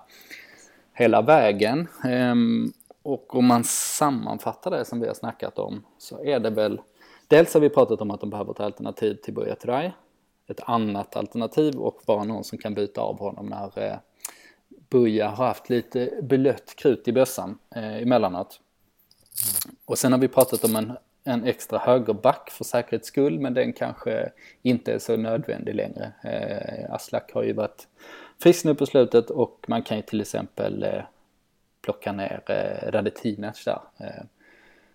hela 0.94 1.22
vägen. 1.22 1.88
Ehm, 2.04 2.72
och 3.04 3.36
om 3.36 3.46
man 3.46 3.64
sammanfattar 3.64 4.72
det 4.72 4.86
som 4.86 5.00
vi 5.00 5.08
har 5.08 5.14
snackat 5.14 5.60
om 5.60 5.84
så 5.98 6.24
är 6.24 6.40
det 6.40 6.50
väl 6.50 6.82
Dels 7.28 7.54
har 7.54 7.62
vi 7.62 7.70
pratat 7.70 8.02
om 8.02 8.12
att 8.12 8.22
de 8.22 8.30
behöver 8.30 8.52
ett 8.52 8.60
alternativ 8.60 9.16
till 9.16 9.34
Buya 9.34 9.56
Turay. 9.56 9.92
Ett 10.48 10.60
annat 10.64 11.16
alternativ 11.16 11.76
och 11.76 12.02
bara 12.08 12.24
någon 12.24 12.44
som 12.44 12.58
kan 12.58 12.74
byta 12.74 13.02
av 13.02 13.20
honom 13.20 13.46
när 13.46 13.84
eh, 13.84 13.98
Buya 14.90 15.28
har 15.28 15.46
haft 15.46 15.70
lite 15.70 16.20
blött 16.22 16.76
krut 16.76 17.08
i 17.08 17.14
bössan 17.14 17.58
eh, 17.76 18.02
emellanåt. 18.02 18.60
Och 19.86 19.98
sen 19.98 20.12
har 20.12 20.20
vi 20.20 20.28
pratat 20.28 20.64
om 20.64 20.76
en 20.76 20.94
en 21.24 21.44
extra 21.44 21.80
högerback 21.80 22.50
för 22.50 22.64
säkerhets 22.64 23.08
skull, 23.08 23.40
men 23.40 23.54
den 23.54 23.74
kanske 23.74 24.32
inte 24.62 24.94
är 24.94 25.00
så 25.00 25.18
nödvändig 25.18 25.76
längre. 25.76 26.12
Eh, 26.24 26.94
Aslak 26.94 27.32
har 27.34 27.44
ju 27.44 27.54
varit 27.54 27.88
frisk 28.44 28.66
nu 28.66 28.76
på 28.76 28.86
slutet 28.86 29.30
och 29.30 29.66
man 29.68 29.84
kan 29.84 29.98
ju 29.98 30.04
till 30.04 30.22
exempel 30.22 30.84
eh, 30.84 31.02
plocka 31.82 32.12
ner 32.12 32.42
eh, 32.46 32.92
Radetinac 32.92 33.64
där. 33.66 33.80
Eh, 33.98 34.24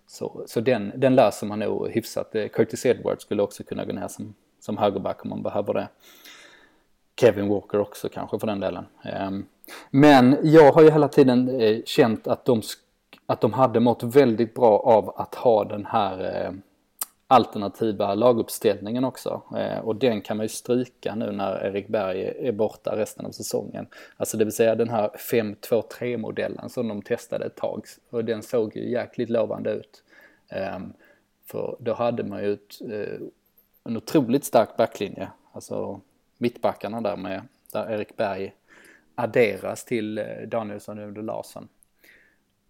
så 0.07 0.43
så 0.47 0.61
den, 0.61 0.91
den 0.95 1.15
löser 1.15 1.47
man 1.47 1.59
nog 1.59 1.89
hyfsat. 1.89 2.35
Eh, 2.35 2.47
Curtis 2.47 2.85
Edwards 2.85 3.21
skulle 3.23 3.41
också 3.41 3.63
kunna 3.63 3.85
gå 3.85 3.93
ner 3.93 4.07
som, 4.07 4.35
som 4.59 4.77
högerback 4.77 5.23
om 5.23 5.29
man 5.29 5.43
behöver 5.43 5.73
det. 5.73 5.87
Kevin 7.19 7.47
Walker 7.47 7.79
också 7.79 8.09
kanske 8.09 8.39
för 8.39 8.47
den 8.47 8.59
delen. 8.59 8.85
Eh, 9.05 9.31
men 9.91 10.37
jag 10.43 10.71
har 10.71 10.81
ju 10.81 10.91
hela 10.91 11.07
tiden 11.07 11.61
eh, 11.61 11.77
känt 11.85 12.27
att 12.27 12.45
de 12.45 12.61
att 13.29 13.41
de 13.41 13.53
hade 13.53 13.79
mått 13.79 14.03
väldigt 14.03 14.53
bra 14.53 14.79
av 14.79 15.13
att 15.17 15.35
ha 15.35 15.63
den 15.63 15.85
här 15.85 16.45
eh, 16.45 16.51
alternativa 17.27 18.15
laguppställningen 18.15 19.03
också. 19.03 19.41
Eh, 19.57 19.79
och 19.79 19.95
den 19.95 20.21
kan 20.21 20.37
man 20.37 20.43
ju 20.43 20.49
stryka 20.49 21.15
nu 21.15 21.31
när 21.31 21.65
Erik 21.65 21.87
Berg 21.87 22.33
är 22.47 22.51
borta 22.51 22.95
resten 22.95 23.25
av 23.25 23.31
säsongen. 23.31 23.87
Alltså 24.17 24.37
det 24.37 24.45
vill 24.45 24.53
säga 24.53 24.75
den 24.75 24.89
här 24.89 25.09
5-2-3 25.31 26.17
modellen 26.17 26.69
som 26.69 26.87
de 26.87 27.01
testade 27.01 27.45
ett 27.45 27.55
tag. 27.55 27.85
Och 28.09 28.25
den 28.25 28.43
såg 28.43 28.75
ju 28.75 28.91
jäkligt 28.91 29.29
lovande 29.29 29.71
ut. 29.71 30.03
Eh, 30.47 30.79
för 31.45 31.77
då 31.79 31.93
hade 31.93 32.23
man 32.23 32.43
ju 32.43 32.53
ett, 32.53 32.81
eh, 32.91 33.27
en 33.83 33.97
otroligt 33.97 34.45
stark 34.45 34.77
backlinje. 34.77 35.29
Alltså 35.51 36.01
mittbackarna 36.37 37.01
där 37.01 37.15
med, 37.15 37.41
där 37.73 37.91
Erik 37.91 38.17
Berg 38.17 38.53
adderas 39.15 39.85
till 39.85 40.17
eh, 40.17 40.25
Danielsson 40.47 40.99
under 40.99 41.21
Larsson. 41.21 41.67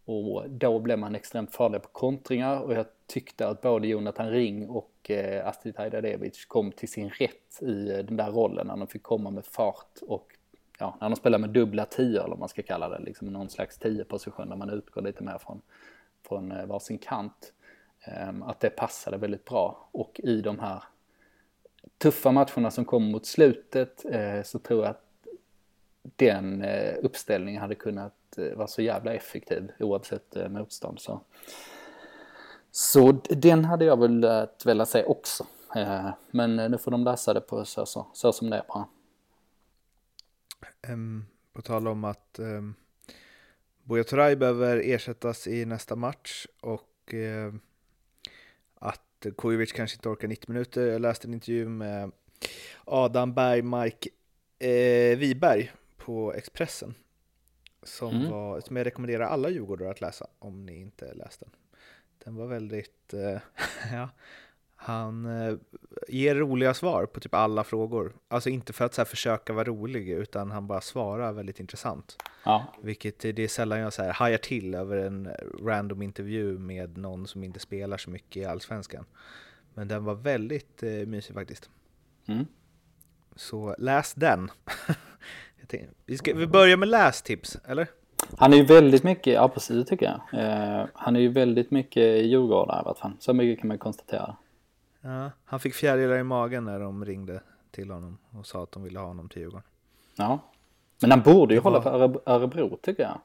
Och 0.09 0.49
då 0.49 0.79
blev 0.79 0.99
man 0.99 1.15
extremt 1.15 1.55
farlig 1.55 1.81
på 1.81 1.87
kontringar 1.87 2.59
och 2.59 2.73
jag 2.73 2.85
tyckte 3.07 3.47
att 3.47 3.61
både 3.61 3.87
Jonathan 3.87 4.29
Ring 4.29 4.69
och 4.69 5.11
eh, 5.11 5.47
Astrid 5.47 5.77
Hajdarevic 5.77 6.45
kom 6.45 6.71
till 6.71 6.89
sin 6.89 7.09
rätt 7.09 7.61
i 7.61 7.91
eh, 7.91 7.97
den 7.97 8.17
där 8.17 8.31
rollen 8.31 8.67
när 8.67 8.77
de 8.77 8.87
fick 8.87 9.03
komma 9.03 9.29
med 9.29 9.45
fart 9.45 9.99
och 10.01 10.27
ja, 10.79 10.97
när 11.01 11.09
de 11.09 11.15
spelar 11.15 11.39
med 11.39 11.49
dubbla 11.49 11.85
tio 11.85 12.19
eller 12.19 12.29
vad 12.29 12.39
man 12.39 12.49
ska 12.49 12.61
kalla 12.61 12.89
det, 12.89 12.99
liksom 12.99 13.27
någon 13.27 13.49
slags 13.49 13.77
tio 13.77 14.03
position 14.03 14.49
där 14.49 14.55
man 14.55 14.69
utgår 14.69 15.01
lite 15.01 15.23
mer 15.23 15.37
från, 15.37 15.61
från 16.27 16.51
eh, 16.51 16.65
varsin 16.65 16.97
kant. 16.97 17.53
Ehm, 18.01 18.43
att 18.43 18.59
det 18.59 18.69
passade 18.69 19.17
väldigt 19.17 19.45
bra 19.45 19.89
och 19.91 20.19
i 20.23 20.41
de 20.41 20.59
här 20.59 20.83
tuffa 21.97 22.31
matcherna 22.31 22.71
som 22.71 22.85
kom 22.85 23.11
mot 23.11 23.25
slutet 23.25 24.05
eh, 24.11 24.41
så 24.43 24.59
tror 24.59 24.83
jag 24.83 24.89
att 24.89 25.08
den 26.15 26.61
eh, 26.61 26.95
uppställningen 27.01 27.61
hade 27.61 27.75
kunnat 27.75 28.37
eh, 28.37 28.57
vara 28.57 28.67
så 28.67 28.81
jävla 28.81 29.13
effektiv 29.13 29.71
oavsett 29.79 30.35
eh, 30.35 30.49
motstånd. 30.49 30.99
Så. 30.99 31.21
så 32.71 33.11
den 33.29 33.65
hade 33.65 33.85
jag 33.85 33.99
väl 33.99 34.47
velat 34.65 34.89
se 34.89 35.03
också. 35.03 35.45
Men 36.31 36.55
nu 36.55 36.77
får 36.77 36.91
de 36.91 37.03
läsa 37.03 37.33
det 37.33 37.41
på 37.41 37.65
så, 37.65 37.85
så, 37.85 38.07
så 38.13 38.33
som 38.33 38.49
det 38.49 38.57
är 38.57 38.63
bara. 38.67 38.87
Um, 40.93 41.25
på 41.53 41.61
tal 41.61 41.87
om 41.87 42.03
att 42.03 42.39
um, 42.39 42.75
Buya 43.83 44.03
Turay 44.03 44.35
behöver 44.35 44.77
ersättas 44.77 45.47
i 45.47 45.65
nästa 45.65 45.95
match 45.95 46.45
och 46.61 47.13
uh, 47.13 47.53
att 48.75 49.25
Kujovic 49.37 49.71
kanske 49.71 49.95
inte 49.95 50.09
orkar 50.09 50.27
90 50.27 50.51
minuter. 50.51 50.87
Jag 50.87 51.01
läste 51.01 51.27
en 51.27 51.33
intervju 51.33 51.69
med 51.69 52.11
Adam 52.85 53.33
Bergmark 53.33 54.07
eh, 54.59 55.17
Wiberg 55.17 55.71
på 55.99 56.33
Expressen 56.33 56.95
som, 57.83 58.15
mm. 58.15 58.31
var, 58.31 58.61
som 58.61 58.75
jag 58.75 58.85
rekommenderar 58.85 59.25
alla 59.25 59.49
Djurgårdare 59.49 59.91
att 59.91 60.01
läsa 60.01 60.27
om 60.39 60.65
ni 60.65 60.81
inte 60.81 61.13
läst 61.13 61.39
den. 61.39 61.49
Den 62.23 62.35
var 62.35 62.47
väldigt, 62.47 63.13
eh, 63.13 63.41
ja, 63.91 64.09
han 64.75 65.25
eh, 65.25 65.55
ger 66.07 66.35
roliga 66.35 66.73
svar 66.73 67.05
på 67.05 67.19
typ 67.19 67.33
alla 67.33 67.63
frågor. 67.63 68.13
Alltså 68.27 68.49
inte 68.49 68.73
för 68.73 68.85
att 68.85 68.93
så 68.93 69.05
försöka 69.05 69.53
vara 69.53 69.63
rolig, 69.63 70.09
utan 70.09 70.51
han 70.51 70.67
bara 70.67 70.81
svarar 70.81 71.33
väldigt 71.33 71.59
intressant. 71.59 72.17
Ja. 72.43 72.73
Vilket 72.81 73.19
det 73.19 73.39
är 73.39 73.47
sällan 73.47 73.79
jag 73.79 73.93
så 73.93 74.03
här 74.03 74.13
hajar 74.13 74.37
till 74.37 74.75
över 74.75 74.97
en 74.97 75.29
random 75.63 76.01
intervju 76.01 76.57
med 76.57 76.97
någon 76.97 77.27
som 77.27 77.43
inte 77.43 77.59
spelar 77.59 77.97
så 77.97 78.09
mycket 78.09 78.37
i 78.37 78.45
Allsvenskan. 78.45 79.05
Men 79.73 79.87
den 79.87 80.03
var 80.03 80.15
väldigt 80.15 80.83
eh, 80.83 80.89
mysig 80.89 81.33
faktiskt. 81.33 81.69
Mm. 82.27 82.45
Så 83.35 83.75
läs 83.77 84.13
den. 84.13 84.51
Vi, 86.05 86.17
ska, 86.17 86.33
vi 86.33 86.47
börjar 86.47 86.77
med 86.77 86.87
lästips, 86.87 87.57
eller? 87.65 87.87
Han 88.37 88.53
är 88.53 88.57
ju 88.57 88.63
väldigt 88.63 89.03
mycket, 89.03 89.33
ja 89.33 89.47
precis 89.47 89.87
tycker 89.87 90.05
jag. 90.05 90.43
Eh, 90.43 90.85
han 90.93 91.15
är 91.15 91.19
ju 91.19 91.29
väldigt 91.29 91.71
mycket 91.71 92.25
Djurgårdare 92.25 92.77
i 92.77 92.85
alla 92.85 92.93
fall. 92.93 93.11
Så 93.19 93.33
mycket 93.33 93.59
kan 93.59 93.67
man 93.67 93.77
konstatera. 93.77 94.35
Ja, 95.01 95.31
han 95.45 95.59
fick 95.59 95.73
fjärilar 95.73 96.17
i 96.17 96.23
magen 96.23 96.65
när 96.65 96.79
de 96.79 97.05
ringde 97.05 97.41
till 97.71 97.91
honom 97.91 98.17
och 98.39 98.45
sa 98.45 98.63
att 98.63 98.71
de 98.71 98.83
ville 98.83 98.99
ha 98.99 99.05
honom 99.05 99.29
till 99.29 99.41
Djurgården. 99.41 99.67
Ja, 100.15 100.39
men 101.01 101.11
han 101.11 101.21
borde 101.21 101.53
ju 101.53 101.59
var... 101.59 101.71
hålla 101.71 101.81
för 101.81 102.21
Örebro 102.25 102.77
tycker 102.81 103.03
jag. 103.03 103.21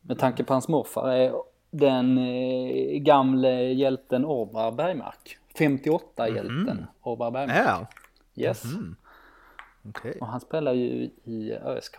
Med 0.00 0.18
tanke 0.18 0.44
på 0.44 0.52
hans 0.52 0.68
morfar 0.68 1.08
är 1.08 1.32
den 1.70 2.18
eh, 2.18 2.98
gamle 2.98 3.72
hjälten 3.72 4.24
Orvar 4.24 4.72
Bergmark. 4.72 5.38
58-hjälten 5.58 6.70
mm. 6.70 6.84
Orvar 7.02 7.30
Bergmark. 7.30 7.58
Ja. 7.66 7.86
Yes. 8.34 8.64
Mm. 8.64 8.96
Okay. 9.88 10.12
Och 10.20 10.26
han 10.26 10.40
spelar 10.40 10.72
ju 10.72 11.10
i 11.24 11.52
ÖSK. 11.52 11.98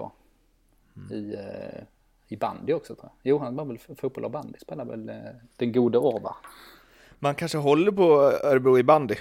Mm. 0.96 1.12
I, 1.12 1.34
eh, 1.34 1.84
I 2.28 2.38
bandy 2.38 2.74
också 2.74 2.96
tror 2.96 3.06
jag. 3.06 3.32
Jo, 3.32 3.38
han 3.38 3.56
var 3.56 3.66
väl 3.66 3.78
fotboll 3.78 4.26
och 4.26 4.32
bandy, 4.32 4.60
spelar 4.60 4.86
väl 4.86 5.10
eh, 5.10 5.16
den 5.58 5.72
gode 5.72 5.98
Orvar. 5.98 6.36
Man 7.20 7.36
kanske 7.36 7.58
håller 7.58 7.92
på 7.92 8.22
Örebro 8.44 8.78
i 8.78 8.84
bandy. 8.84 9.16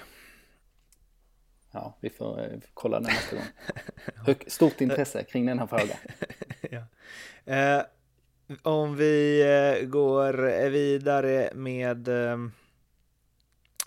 Ja, 1.71 1.95
vi 2.01 2.11
får, 2.11 2.37
vi 2.37 2.61
får 2.61 2.71
kolla 2.75 3.01
det 3.01 3.07
nästa 3.07 3.37
gång. 3.37 3.45
Hög, 4.27 4.45
stort 4.47 4.81
intresse 4.81 5.25
kring 5.25 5.47
den 5.47 5.59
här 5.59 5.67
frågan. 5.67 5.97
ja. 6.71 6.83
eh, 7.55 7.83
om 8.63 8.97
vi 8.97 9.43
eh, 9.43 9.87
går 9.87 10.69
vidare 10.69 11.51
med 11.55 12.09
eh, 12.09 12.39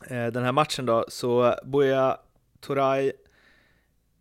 eh, 0.10 0.28
den 0.28 0.44
här 0.44 0.52
matchen 0.52 0.86
då, 0.86 1.06
så 1.08 1.56
Buya 1.64 2.18
Toray 2.60 3.12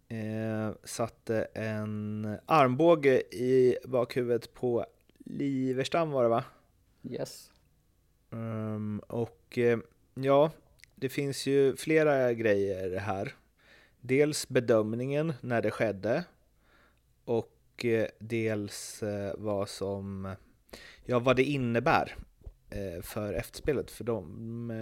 eh, 0.09 0.71
satte 0.85 1.47
en 1.55 2.37
armbåge 2.47 3.35
i 3.35 3.77
bakhuvudet 3.85 4.55
på 4.55 4.87
Liverstam 5.19 6.11
var 6.11 6.23
det 6.23 6.29
va? 6.29 6.45
Yes. 7.11 7.51
Um, 8.31 8.99
och 8.99 9.59
eh, 9.59 9.79
ja, 10.15 10.51
det 10.95 11.09
finns 11.09 11.47
ju 11.47 11.77
flera 11.77 12.33
grejer 12.33 12.99
här. 12.99 13.35
Dels 14.01 14.49
bedömningen 14.49 15.33
när 15.41 15.63
det 15.63 15.71
skedde 15.71 16.25
och 17.25 17.85
eh, 17.85 18.07
dels 18.19 19.03
eh, 19.03 19.35
vad 19.39 19.69
som, 19.69 20.35
ja 21.05 21.19
vad 21.19 21.37
det 21.37 21.45
innebär 21.45 22.17
för 23.03 23.33
efterspelet 23.33 23.91
för 23.91 24.05
dem. 24.05 24.73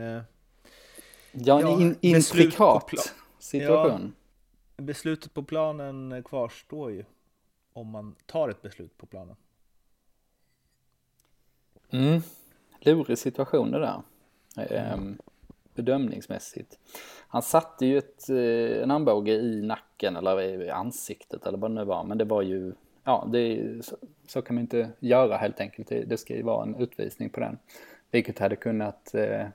Ja, 1.32 1.60
en 1.60 1.80
in, 1.80 1.96
intrikat 2.00 2.90
situation. 3.38 4.14
Ja, 4.14 4.23
beslutet 4.76 5.34
på 5.34 5.42
planen 5.42 6.22
kvarstår 6.22 6.92
ju 6.92 7.04
om 7.72 7.90
man 7.90 8.14
tar 8.26 8.48
ett 8.48 8.62
beslut 8.62 8.98
på 8.98 9.06
planen. 9.06 9.36
Mm. 11.90 12.20
Lurig 12.80 13.18
situation 13.18 13.70
det 13.70 13.78
där. 13.78 14.02
Ehm, 14.56 15.18
bedömningsmässigt. 15.74 16.78
Han 17.28 17.42
satte 17.42 17.86
ju 17.86 17.98
ett, 17.98 18.30
eh, 18.30 18.82
en 18.82 18.90
armbåge 18.90 19.32
i 19.32 19.62
nacken 19.62 20.16
eller 20.16 20.62
i 20.62 20.70
ansiktet 20.70 21.46
eller 21.46 21.58
vad 21.58 21.70
det 21.70 21.74
nu 21.74 21.84
var. 21.84 22.04
Men 22.04 22.18
det 22.18 22.24
var 22.24 22.42
ju, 22.42 22.72
ja, 23.04 23.28
det, 23.32 23.60
så, 23.84 23.96
så 24.26 24.42
kan 24.42 24.54
man 24.54 24.62
inte 24.62 24.90
göra 24.98 25.36
helt 25.36 25.60
enkelt. 25.60 25.88
Det, 25.88 26.04
det 26.04 26.16
ska 26.16 26.36
ju 26.36 26.42
vara 26.42 26.62
en 26.62 26.74
utvisning 26.74 27.30
på 27.30 27.40
den. 27.40 27.58
Vilket 28.10 28.38
hade 28.38 28.56
kunnat, 28.56 29.14
eh, 29.14 29.46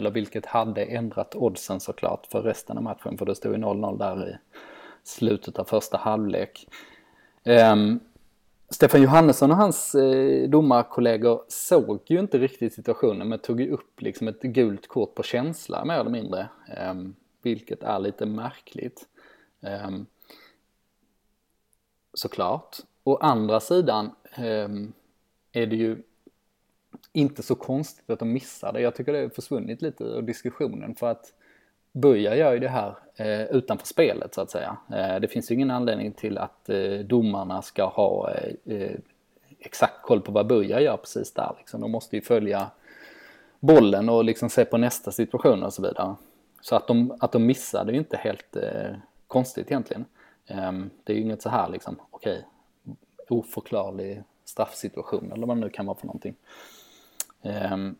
eller 0.00 0.10
vilket 0.10 0.46
hade 0.46 0.84
ändrat 0.84 1.34
oddsen 1.34 1.80
såklart 1.80 2.26
för 2.26 2.42
resten 2.42 2.76
av 2.76 2.82
matchen. 2.82 3.18
För 3.18 3.26
det 3.26 3.34
stod 3.34 3.52
ju 3.52 3.58
0-0 3.58 3.98
där 3.98 4.28
i 4.28 4.36
slutet 5.02 5.58
av 5.58 5.64
första 5.64 5.96
halvlek. 5.96 6.68
Um, 7.44 8.00
Stefan 8.70 9.02
Johannesson 9.02 9.50
och 9.50 9.56
hans 9.56 9.94
eh, 9.94 10.48
domarkollegor 10.48 11.42
såg 11.48 12.00
ju 12.06 12.20
inte 12.20 12.38
riktigt 12.38 12.74
situationen 12.74 13.28
men 13.28 13.38
tog 13.38 13.60
ju 13.60 13.70
upp 13.70 14.00
liksom 14.00 14.28
ett 14.28 14.42
gult 14.42 14.88
kort 14.88 15.14
på 15.14 15.22
känsla 15.22 15.84
mer 15.84 15.94
eller 15.94 16.10
mindre. 16.10 16.48
Um, 16.90 17.14
vilket 17.42 17.82
är 17.82 17.98
lite 17.98 18.26
märkligt. 18.26 19.08
Um, 19.60 20.06
såklart. 22.14 22.76
Å 23.04 23.16
andra 23.16 23.60
sidan 23.60 24.10
um, 24.38 24.92
är 25.52 25.66
det 25.66 25.76
ju 25.76 26.02
inte 27.12 27.42
så 27.42 27.54
konstigt 27.54 28.10
att 28.10 28.18
de 28.18 28.32
missar 28.32 28.72
det. 28.72 28.80
Jag 28.80 28.94
tycker 28.94 29.12
det 29.12 29.22
har 29.22 29.28
försvunnit 29.28 29.82
lite 29.82 30.04
ur 30.04 30.22
diskussionen 30.22 30.94
för 30.94 31.10
att 31.10 31.32
Buja 31.92 32.36
gör 32.36 32.52
ju 32.52 32.58
det 32.58 32.68
här 32.68 32.94
eh, 33.16 33.42
utanför 33.42 33.86
spelet 33.86 34.34
så 34.34 34.40
att 34.40 34.50
säga. 34.50 34.76
Eh, 34.92 35.20
det 35.20 35.28
finns 35.28 35.50
ju 35.50 35.54
ingen 35.54 35.70
anledning 35.70 36.12
till 36.12 36.38
att 36.38 36.68
eh, 36.68 36.98
domarna 36.98 37.62
ska 37.62 37.84
ha 37.84 38.30
eh, 38.30 38.74
eh 38.74 38.96
exakt 39.62 40.02
koll 40.02 40.20
på 40.20 40.32
vad 40.32 40.46
Buja 40.46 40.80
gör 40.80 40.96
precis 40.96 41.32
där. 41.32 41.54
Liksom. 41.58 41.80
De 41.80 41.90
måste 41.90 42.16
ju 42.16 42.22
följa 42.22 42.70
bollen 43.60 44.08
och 44.08 44.24
liksom 44.24 44.50
se 44.50 44.64
på 44.64 44.78
nästa 44.78 45.10
situation 45.10 45.62
och 45.62 45.72
så 45.72 45.82
vidare. 45.82 46.14
Så 46.60 46.76
att 46.76 46.86
de, 46.86 47.16
att 47.20 47.32
de 47.32 47.46
missar 47.46 47.84
det 47.84 47.90
är 47.90 47.92
ju 47.92 47.98
inte 47.98 48.16
helt 48.16 48.56
eh, 48.56 48.94
konstigt 49.26 49.66
egentligen. 49.70 50.04
Ehm, 50.46 50.90
det 51.04 51.12
är 51.12 51.16
ju 51.16 51.22
inget 51.22 51.42
så 51.42 51.48
här 51.48 51.68
liksom, 51.68 51.96
okej, 52.10 52.44
okay, 52.84 52.94
oförklarlig 53.28 54.22
straffsituation 54.44 55.32
eller 55.32 55.46
vad 55.46 55.56
det 55.56 55.60
nu 55.60 55.70
kan 55.70 55.86
vara 55.86 55.98
för 55.98 56.06
någonting. 56.06 56.34
Ehm, 57.42 57.96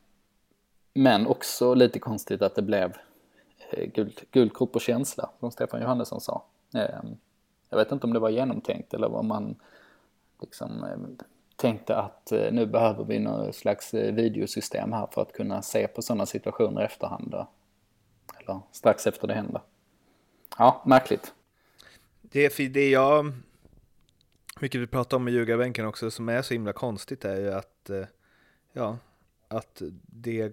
men 0.95 1.27
också 1.27 1.75
lite 1.75 1.99
konstigt 1.99 2.43
att 2.43 2.55
det 2.55 2.63
blev 2.63 2.97
Eh, 3.71 3.87
guld, 3.87 4.21
guldkort 4.31 4.73
på 4.73 4.81
känsla, 4.81 5.31
som 5.41 5.51
Stefan 5.51 5.81
Johannesson 5.81 6.21
sa. 6.21 6.45
Ehm, 6.75 7.17
jag 7.69 7.79
vet 7.79 7.93
inte 7.93 8.07
om 8.07 8.13
det 8.13 8.19
var 8.19 8.31
genomtänkt 8.31 8.95
eller 8.95 9.15
om 9.15 9.29
man 9.29 9.57
liksom 10.41 10.85
ehm, 10.85 11.19
tänkte 11.57 11.97
att 11.97 12.33
eh, 12.33 12.53
nu 12.53 12.67
behöver 12.67 13.05
vi 13.05 13.19
något 13.19 13.55
slags 13.55 13.95
eh, 13.95 14.15
videosystem 14.15 14.93
här 14.93 15.09
för 15.13 15.23
att 15.23 15.33
kunna 15.33 15.63
se 15.63 15.89
på 15.89 16.03
sådana 16.03 16.27
situationer 16.27 16.83
i 16.83 16.85
efterhand. 16.85 17.35
Eller 18.39 18.61
strax 18.73 19.07
efter 19.07 19.29
det 19.29 19.35
händer. 19.35 19.63
Ja, 20.59 20.83
märkligt. 20.87 21.35
Det, 22.23 22.57
det 22.57 22.91
jag, 22.91 23.33
mycket 24.61 24.81
vi 24.81 24.87
pratar 24.87 25.17
om 25.17 25.29
i 25.29 25.31
ljugarbänken 25.31 25.87
också, 25.87 26.11
som 26.11 26.29
är 26.29 26.43
så 26.43 26.55
himla 26.55 26.73
konstigt 26.73 27.25
är 27.25 27.37
ju 27.37 27.53
att, 27.53 27.91
eh, 27.91 28.05
ja, 28.73 28.99
att 29.51 29.83
det 30.07 30.53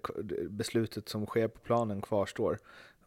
beslutet 0.49 1.09
som 1.09 1.25
sker 1.25 1.47
på 1.47 1.59
planen 1.59 2.01
kvarstår. 2.01 2.59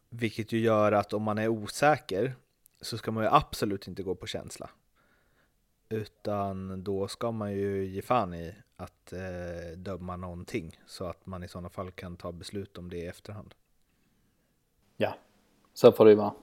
Vilket 0.09 0.51
ju 0.51 0.59
gör 0.59 0.91
att 0.91 1.13
om 1.13 1.23
man 1.23 1.37
är 1.37 1.47
osäker 1.47 2.35
så 2.81 2.97
ska 2.97 3.11
man 3.11 3.23
ju 3.23 3.29
absolut 3.29 3.87
inte 3.87 4.03
gå 4.03 4.15
på 4.15 4.27
känsla. 4.27 4.69
Utan 5.89 6.83
då 6.83 7.07
ska 7.07 7.31
man 7.31 7.53
ju 7.53 7.85
ge 7.85 8.01
fan 8.01 8.33
i 8.33 8.55
att 8.75 9.13
eh, 9.13 9.77
döma 9.77 10.15
någonting 10.17 10.79
så 10.85 11.05
att 11.05 11.25
man 11.25 11.43
i 11.43 11.47
sådana 11.47 11.69
fall 11.69 11.91
kan 11.91 12.17
ta 12.17 12.31
beslut 12.31 12.77
om 12.77 12.89
det 12.89 12.97
i 12.97 13.07
efterhand. 13.07 13.55
Ja, 14.97 15.17
så 15.73 15.91
får 15.91 16.05
det 16.05 16.11
ju 16.11 16.17
vara. 16.17 16.33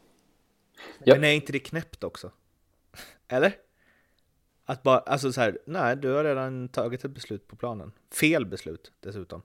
Ja. 1.04 1.14
Men 1.14 1.24
är 1.24 1.32
inte 1.32 1.52
det 1.52 1.58
knäppt 1.58 2.04
också? 2.04 2.32
Eller? 3.28 3.56
Att 4.70 4.82
bara, 4.82 4.98
alltså 4.98 5.32
så 5.32 5.40
här, 5.40 5.58
nej, 5.64 5.96
du 5.96 6.12
har 6.12 6.24
redan 6.24 6.68
tagit 6.68 7.04
ett 7.04 7.10
beslut 7.10 7.48
på 7.48 7.56
planen. 7.56 7.92
Fel 8.10 8.46
beslut 8.46 8.92
dessutom. 9.00 9.42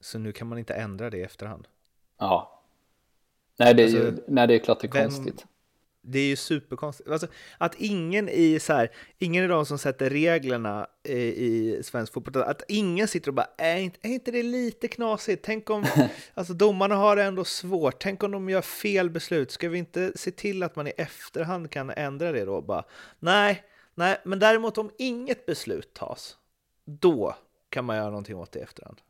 Så 0.00 0.18
nu 0.18 0.32
kan 0.32 0.48
man 0.48 0.58
inte 0.58 0.74
ändra 0.74 1.10
det 1.10 1.18
i 1.18 1.22
efterhand. 1.22 1.68
Ja, 2.18 2.62
Nej, 3.56 3.74
det 3.74 3.82
är, 3.82 3.84
alltså, 3.84 3.98
ju, 3.98 4.16
nej, 4.28 4.46
det 4.46 4.54
är 4.54 4.58
klart 4.58 4.80
det 4.80 4.86
är 4.86 4.92
vem, 4.92 5.10
konstigt. 5.10 5.46
Det 6.06 6.18
är 6.18 6.26
ju 6.26 6.36
superkonstigt. 6.36 7.10
Alltså, 7.10 7.26
att 7.58 7.74
ingen 7.78 8.28
i 8.28 8.60
så 8.60 8.72
här, 8.72 8.90
ingen 9.18 9.42
av 9.44 9.48
de 9.48 9.66
som 9.66 9.78
sätter 9.78 10.10
reglerna 10.10 10.86
i, 11.02 11.16
i 11.16 11.82
svensk 11.82 12.12
fotboll, 12.12 12.42
att 12.42 12.62
ingen 12.68 13.08
sitter 13.08 13.28
och 13.28 13.34
bara, 13.34 13.48
är 13.58 13.76
inte, 13.76 13.98
är 14.02 14.08
inte 14.08 14.30
det 14.30 14.42
lite 14.42 14.88
knasigt? 14.88 15.44
Tänk 15.44 15.70
om, 15.70 15.84
alltså 16.34 16.54
domarna 16.54 16.94
har 16.94 17.16
det 17.16 17.22
ändå 17.22 17.44
svårt, 17.44 18.02
tänk 18.02 18.22
om 18.22 18.30
de 18.30 18.48
gör 18.48 18.62
fel 18.62 19.10
beslut, 19.10 19.50
ska 19.50 19.68
vi 19.68 19.78
inte 19.78 20.12
se 20.14 20.30
till 20.30 20.62
att 20.62 20.76
man 20.76 20.86
i 20.86 20.92
efterhand 20.96 21.70
kan 21.70 21.90
ändra 21.90 22.32
det 22.32 22.44
då? 22.44 22.60
Bara, 22.60 22.84
nej, 23.18 23.64
nej, 23.94 24.20
men 24.24 24.38
däremot 24.38 24.78
om 24.78 24.90
inget 24.98 25.46
beslut 25.46 25.94
tas, 25.94 26.36
då 26.84 27.36
kan 27.68 27.84
man 27.84 27.96
göra 27.96 28.10
någonting 28.10 28.36
åt 28.36 28.52
det 28.52 28.58
i 28.58 28.62
efterhand. 28.62 29.00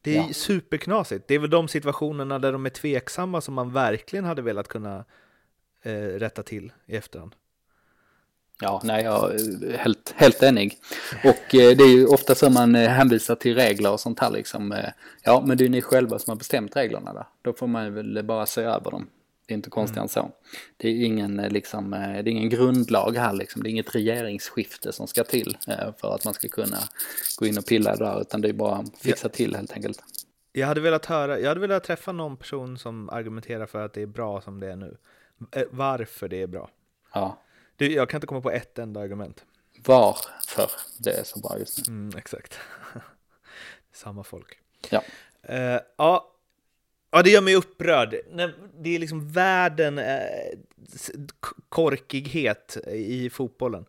Det 0.00 0.16
är 0.16 0.26
ja. 0.26 0.32
superknasigt. 0.32 1.28
Det 1.28 1.34
är 1.34 1.38
väl 1.38 1.50
de 1.50 1.68
situationerna 1.68 2.38
där 2.38 2.52
de 2.52 2.66
är 2.66 2.70
tveksamma 2.70 3.40
som 3.40 3.54
man 3.54 3.72
verkligen 3.72 4.24
hade 4.24 4.42
velat 4.42 4.68
kunna 4.68 5.04
eh, 5.86 6.18
rätta 6.18 6.42
till 6.42 6.72
i 6.86 6.96
efterhand. 6.96 7.34
Ja, 8.60 8.80
nej, 8.84 9.04
jag 9.04 9.34
är 9.34 9.76
helt, 9.76 10.14
helt 10.16 10.42
enig. 10.42 10.78
Och 11.24 11.54
eh, 11.54 11.76
det 11.76 11.84
är 11.84 11.96
ju 11.96 12.06
ofta 12.06 12.34
så 12.34 12.50
man 12.50 12.74
eh, 12.74 12.88
hänvisar 12.88 13.34
till 13.34 13.54
regler 13.54 13.92
och 13.92 14.00
sånt 14.00 14.20
här 14.20 14.30
liksom. 14.30 14.72
Eh, 14.72 14.90
ja, 15.22 15.44
men 15.46 15.58
det 15.58 15.64
är 15.64 15.68
ni 15.68 15.82
själva 15.82 16.18
som 16.18 16.30
har 16.30 16.36
bestämt 16.36 16.76
reglerna 16.76 17.12
där. 17.12 17.26
Då 17.42 17.52
får 17.52 17.66
man 17.66 17.94
väl 17.94 18.24
bara 18.24 18.46
se 18.46 18.62
över 18.62 18.90
dem. 18.90 19.06
Det 19.46 19.54
är 19.54 19.56
inte 19.56 19.70
konstigt 19.70 19.96
mm. 19.96 20.02
än 20.02 20.08
så. 20.08 20.30
Det 20.76 20.88
är, 20.88 21.04
ingen, 21.04 21.38
eh, 21.40 21.50
liksom, 21.50 21.92
eh, 21.92 22.00
det 22.00 22.06
är 22.06 22.28
ingen 22.28 22.48
grundlag 22.48 23.16
här 23.16 23.32
liksom. 23.32 23.62
Det 23.62 23.68
är 23.68 23.70
inget 23.70 23.94
regeringsskifte 23.94 24.92
som 24.92 25.06
ska 25.06 25.24
till 25.24 25.56
eh, 25.68 25.94
för 26.00 26.14
att 26.14 26.24
man 26.24 26.34
ska 26.34 26.48
kunna 26.48 26.78
gå 27.38 27.46
in 27.46 27.58
och 27.58 27.66
pilla 27.66 27.96
där. 27.96 28.20
Utan 28.20 28.40
det 28.40 28.48
är 28.48 28.52
bara 28.52 28.76
att 28.76 28.98
fixa 28.98 29.28
till 29.28 29.56
helt 29.56 29.72
enkelt. 29.72 30.02
Jag 30.52 30.66
hade 30.66 30.80
velat 30.80 31.06
höra, 31.06 31.40
jag 31.40 31.48
hade 31.48 31.60
velat 31.60 31.84
träffa 31.84 32.12
någon 32.12 32.36
person 32.36 32.78
som 32.78 33.10
argumenterar 33.10 33.66
för 33.66 33.84
att 33.84 33.92
det 33.92 34.02
är 34.02 34.06
bra 34.06 34.40
som 34.40 34.60
det 34.60 34.72
är 34.72 34.76
nu. 34.76 34.96
Varför 35.70 36.28
det 36.28 36.42
är 36.42 36.46
bra. 36.46 36.70
Ja. 37.12 37.42
Du, 37.76 37.92
jag 37.92 38.08
kan 38.08 38.18
inte 38.18 38.26
komma 38.26 38.40
på 38.40 38.50
ett 38.50 38.78
enda 38.78 39.00
argument. 39.00 39.44
Varför 39.84 40.70
det 40.98 41.10
är 41.10 41.24
så 41.24 41.38
bra 41.38 41.58
just 41.58 41.88
nu. 41.88 41.94
Mm, 41.94 42.18
exakt. 42.18 42.58
Samma 43.92 44.24
folk. 44.24 44.58
Ja. 44.90 45.02
Uh, 45.50 45.80
ja, 45.96 46.36
Ja, 47.10 47.22
det 47.22 47.30
gör 47.30 47.40
mig 47.40 47.54
upprörd. 47.54 48.14
Det 48.74 48.94
är 48.94 48.98
liksom 48.98 49.28
världen 49.28 49.98
eh, 49.98 50.58
korkighet 51.68 52.76
i 52.92 53.30
fotbollen. 53.30 53.84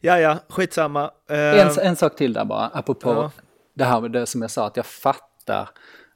Ja, 0.00 0.20
ja, 0.20 0.38
skitsamma. 0.48 1.10
En, 1.26 1.68
eh, 1.68 1.86
en 1.86 1.96
sak 1.96 2.16
till 2.16 2.32
där 2.32 2.44
bara, 2.44 2.66
apropå 2.66 3.10
ja. 3.10 3.30
det 3.74 3.84
här 3.84 4.00
med 4.00 4.12
det 4.12 4.26
som 4.26 4.42
jag 4.42 4.50
sa, 4.50 4.66
att 4.66 4.76
jag 4.76 4.86
fattar 4.86 5.70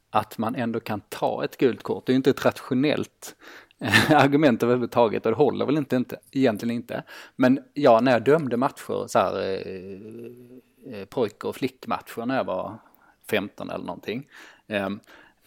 att 0.09 0.37
man 0.37 0.55
ändå 0.55 0.79
kan 0.79 1.01
ta 1.01 1.43
ett 1.43 1.57
gult 1.57 1.83
kort. 1.83 2.05
Det 2.05 2.11
är 2.11 2.13
ju 2.13 2.17
inte 2.17 2.29
ett 2.29 2.45
rationellt 2.45 3.35
eh, 3.37 3.64
argument 4.09 4.63
överhuvudtaget 4.63 5.25
och 5.25 5.31
det 5.31 5.37
håller 5.37 5.65
väl 5.65 5.77
inte, 5.77 5.95
inte 5.95 6.19
egentligen 6.31 6.75
inte. 6.75 7.03
Men 7.35 7.59
ja, 7.73 8.01
när 8.01 8.11
jag 8.11 8.23
dömde 8.23 8.57
matcher, 8.57 9.07
så 9.07 9.19
här, 9.19 9.63
eh, 10.93 11.05
pojk 11.05 11.43
och 11.43 11.55
flickmatcher 11.55 12.25
när 12.25 12.35
jag 12.35 12.43
var 12.43 12.77
15 13.29 13.69
eller 13.69 13.85
någonting. 13.85 14.27
Eh, 14.67 14.89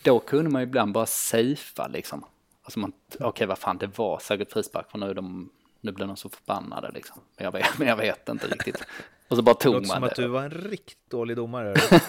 då 0.03 0.19
kunde 0.19 0.51
man 0.51 0.63
ju 0.63 0.67
ibland 0.67 0.93
bara 0.93 1.07
safea 1.07 1.87
liksom. 1.89 2.25
Alltså 2.63 2.79
man, 2.79 2.93
okej 3.15 3.27
okay, 3.27 3.47
vad 3.47 3.59
fan 3.59 3.79
det 3.79 3.99
var 3.99 4.19
säkert 4.19 4.53
frispark 4.53 4.91
för 4.91 4.99
nu 4.99 5.15
de 5.15 5.51
nu 5.81 5.93
blir 5.93 6.07
de 6.07 6.17
så 6.17 6.29
förbannade 6.29 6.91
liksom. 6.91 7.21
Men 7.37 7.45
jag 7.45 7.53
vet, 7.53 7.67
men 7.79 7.89
jag 7.89 7.97
vet 7.97 8.29
inte 8.29 8.47
riktigt. 8.47 8.87
Och 9.29 9.37
så 9.37 9.43
bara 9.43 9.55
tog 9.55 9.73
man 9.75 9.83
det. 9.83 9.89
som 9.89 10.05
att 10.05 10.15
du 10.15 10.27
var 10.27 10.43
en 10.43 10.51
riktigt 10.51 11.11
dålig 11.11 11.37
domare. 11.37 11.75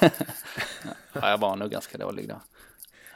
ja, 1.13 1.29
jag 1.29 1.37
var 1.37 1.55
nog 1.55 1.71
ganska 1.71 1.97
dålig 1.97 2.29
då. 2.29 2.41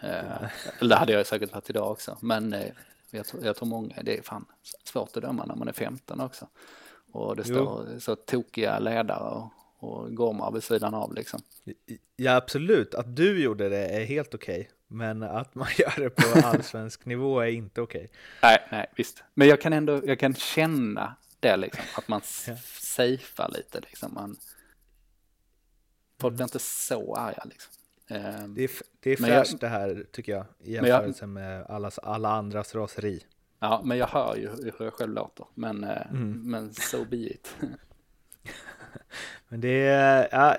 Eh, 0.04 0.50
eller 0.80 0.90
det 0.90 0.96
hade 0.96 1.14
jag 1.14 1.28
säkert 1.28 1.54
varit 1.54 1.70
idag 1.70 1.92
också. 1.92 2.18
Men 2.22 2.54
eh, 2.54 2.72
jag, 3.12 3.26
tror, 3.26 3.46
jag 3.46 3.56
tror 3.56 3.68
många, 3.68 3.96
det 4.04 4.18
är 4.18 4.22
fan 4.22 4.46
svårt 4.84 5.18
att 5.18 5.24
döma 5.24 5.46
när 5.46 5.56
man 5.56 5.68
är 5.68 5.74
15 5.74 6.22
också. 6.22 6.48
Och 7.12 7.36
det 7.36 7.44
står 7.44 7.88
jo. 7.94 8.00
så 8.00 8.16
tokiga 8.16 8.80
ledare 8.80 9.30
och, 9.30 9.50
och 9.80 10.16
gormar 10.16 10.52
vid 10.52 10.64
sidan 10.64 10.94
av 10.94 11.14
liksom. 11.14 11.42
Ja, 12.16 12.36
absolut. 12.36 12.96
Att 12.96 13.16
du 13.16 13.44
gjorde 13.44 13.70
det 13.70 13.88
är 13.88 14.06
helt 14.06 14.34
okej. 14.34 14.60
Okay. 14.60 14.72
Men 14.88 15.24
att 15.24 15.56
man 15.56 15.68
gör 15.78 15.94
det 16.00 16.10
på 16.10 16.48
allsvensk 16.48 17.06
nivå 17.06 17.40
är 17.40 17.48
inte 17.48 17.82
okej. 17.82 18.04
Okay. 18.04 18.18
Nej, 18.42 18.68
nej, 18.72 18.88
visst. 18.96 19.24
Men 19.34 19.48
jag 19.48 19.62
kan 19.62 19.74
ändå, 19.74 20.02
jag 20.06 20.20
kan 20.20 20.36
känna 20.36 21.16
det 21.40 21.58
liksom. 21.58 21.84
Att 21.98 22.08
man 22.08 22.22
ja. 22.48 22.56
safear 22.66 23.50
lite 23.50 23.80
liksom. 23.80 24.14
Man, 24.14 24.36
folk 26.20 26.36
blir 26.36 26.44
inte 26.44 26.60
så 26.60 27.16
arga 27.16 27.44
liksom. 27.46 27.74
Ehm, 28.10 28.54
det 28.54 28.64
är, 28.64 28.72
det 29.00 29.12
är 29.12 29.16
fräscht 29.16 29.60
det 29.60 29.68
här 29.68 30.06
tycker 30.12 30.32
jag 30.32 30.46
i 30.60 30.74
jämförelse 30.74 31.24
jag, 31.24 31.30
med 31.30 31.66
allas, 31.66 32.00
alla 32.00 32.30
andras 32.30 32.76
raseri. 32.76 33.24
Ja, 33.60 33.82
men 33.86 33.98
jag 33.98 34.08
hör 34.08 34.36
ju 34.36 34.50
hur 34.50 34.86
jag 34.86 34.94
själv 34.94 35.14
låter. 35.14 35.46
Men, 35.54 35.84
eh, 35.84 36.12
mm. 36.12 36.52
men 36.52 36.74
so 36.74 37.06
be 37.06 37.18
it. 37.18 37.56
men 39.48 39.62
det 39.62 39.88
är, 39.88 40.28
ja, 40.32 40.58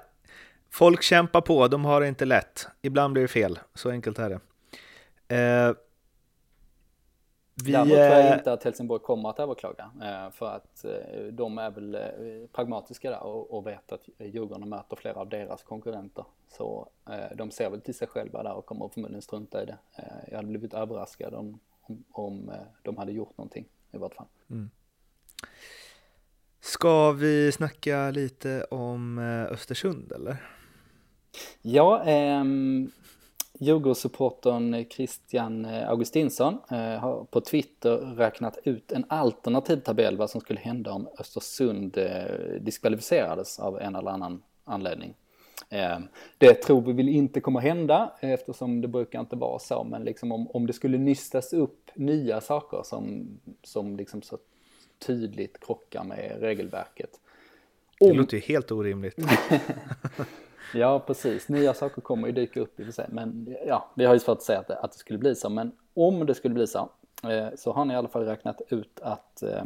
folk 0.71 1.03
kämpar 1.03 1.41
på, 1.41 1.69
de 1.69 1.85
har 1.85 2.01
det 2.01 2.09
inte 2.09 2.25
lätt. 2.25 2.69
Ibland 2.83 3.13
blir 3.13 3.23
det 3.23 3.29
fel, 3.29 3.59
så 3.75 3.91
enkelt 3.91 4.19
är 4.19 4.31
det. 4.31 4.41
Eh, 5.37 5.75
vi, 7.55 7.73
Däremot 7.73 7.89
tror 7.89 8.01
jag 8.01 8.27
eh, 8.27 8.39
inte 8.39 8.53
att 8.53 8.65
Helsingborg 8.65 9.03
kommer 9.03 9.31
att 9.31 9.39
överklaga. 9.39 9.91
Eh, 10.03 10.31
för 10.31 10.47
att 10.47 10.85
eh, 10.85 11.23
de 11.33 11.59
är 11.59 11.71
väl 11.71 11.99
pragmatiska 12.53 13.11
där 13.11 13.23
och 13.23 13.67
vet 13.67 13.93
att 13.93 14.09
Djurgården 14.19 14.69
möter 14.69 14.97
flera 14.97 15.15
av 15.15 15.29
deras 15.29 15.63
konkurrenter. 15.63 16.25
Så 16.49 16.89
de 17.35 17.51
ser 17.51 17.71
väl 17.71 17.81
till 17.81 17.95
sig 17.95 18.09
själva 18.09 18.43
där 18.43 18.53
och 18.55 18.67
kommer 18.67 18.89
förmodligen 18.89 19.23
strunta 19.23 19.63
i 19.63 19.67
det. 19.67 19.79
Jag 20.29 20.37
hade 20.37 20.49
blivit 20.49 20.75
överraskad 20.75 21.35
om, 21.35 21.61
om, 21.83 22.05
om 22.11 22.53
de 22.83 22.97
hade 22.97 23.13
gjort 23.13 23.39
någonting 23.39 23.69
i 23.93 23.97
vart 23.97 24.15
fall. 24.15 24.27
Mm. 24.51 24.71
Ska 26.61 27.13
vi 27.13 27.53
snacka 27.53 28.11
lite 28.11 28.65
om 28.65 29.19
Östersund 29.51 30.13
eller? 30.13 30.37
Ja, 31.63 32.03
ehm, 32.05 32.91
Djurgårdssupportern 33.65 34.85
Christian 34.91 35.65
eh, 35.65 35.89
Augustinsson 35.89 36.59
eh, 36.71 36.79
har 36.79 37.25
på 37.31 37.41
Twitter 37.41 37.97
räknat 37.97 38.59
ut 38.65 38.93
en 38.93 39.05
alternativ 39.09 39.77
tabell 39.77 40.17
vad 40.17 40.31
som 40.31 40.41
skulle 40.41 40.61
hända 40.61 40.93
om 40.93 41.09
Östersund 41.19 41.99
eh, 41.99 42.61
diskvalificerades 42.61 43.59
av 43.59 43.81
en 43.81 43.95
eller 43.97 44.11
annan 44.11 44.43
anledning. 44.65 45.15
Det 46.39 46.55
tror 46.55 46.81
vi 46.81 46.93
väl 46.93 47.09
inte 47.09 47.41
kommer 47.41 47.61
hända 47.61 48.13
eftersom 48.21 48.81
det 48.81 48.89
brukar 48.89 49.21
inte 49.21 49.37
vara 49.37 49.59
så 49.59 49.85
men 49.85 50.05
liksom 50.05 50.33
om, 50.33 50.51
om 50.51 50.67
det 50.67 50.73
skulle 50.73 50.99
nystas 50.99 51.53
upp 51.53 51.91
nya 51.95 52.41
saker 52.41 52.83
som, 52.85 53.29
som 53.63 53.97
liksom 53.97 54.23
så 54.23 54.39
tydligt 55.07 55.61
krockar 55.61 56.05
med 56.05 56.37
regelverket. 56.41 57.21
Om... 58.01 58.09
Det 58.09 58.15
låter 58.15 58.37
ju 58.37 58.43
helt 58.43 58.73
orimligt. 58.73 59.17
Ja, 60.75 60.99
precis. 60.99 61.49
Nya 61.49 61.75
saker 61.75 62.01
kommer 62.01 62.27
ju 62.27 62.33
dyka 62.33 62.61
upp 62.61 62.81
i 62.81 62.83
och 62.83 62.87
för 62.87 62.93
sig. 62.93 63.07
Men 63.09 63.57
ja, 63.67 63.91
vi 63.95 64.05
har 64.05 64.15
ju 64.15 64.21
svårt 64.21 64.39
att 64.39 64.43
säga 64.43 64.59
att 64.59 64.69
det, 64.69 64.79
att 64.79 64.93
det 64.93 64.99
skulle 64.99 65.19
bli 65.19 65.35
så. 65.35 65.51
Men 65.51 65.73
om 65.95 66.27
det 66.27 66.35
skulle 66.35 66.55
bli 66.55 66.67
så, 66.67 66.89
eh, 67.29 67.49
så 67.57 67.73
har 67.73 67.85
ni 67.85 67.95
i 67.95 67.97
alla 67.97 68.09
fall 68.09 68.25
räknat 68.25 68.63
ut 68.69 69.01
att, 69.01 69.43
eh, 69.43 69.63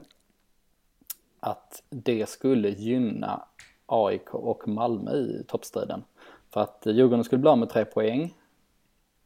att 1.41 1.83
det 1.91 2.29
skulle 2.29 2.69
gynna 2.69 3.43
AIK 3.87 4.35
och 4.35 4.69
Malmö 4.69 5.13
i 5.13 5.45
toppstriden. 5.49 6.05
För 6.51 6.61
att 6.61 6.83
Djurgården 6.87 7.25
skulle 7.25 7.41
bli 7.41 7.51
av 7.51 7.59
med 7.59 7.71
tre 7.71 7.85
poäng 7.85 8.35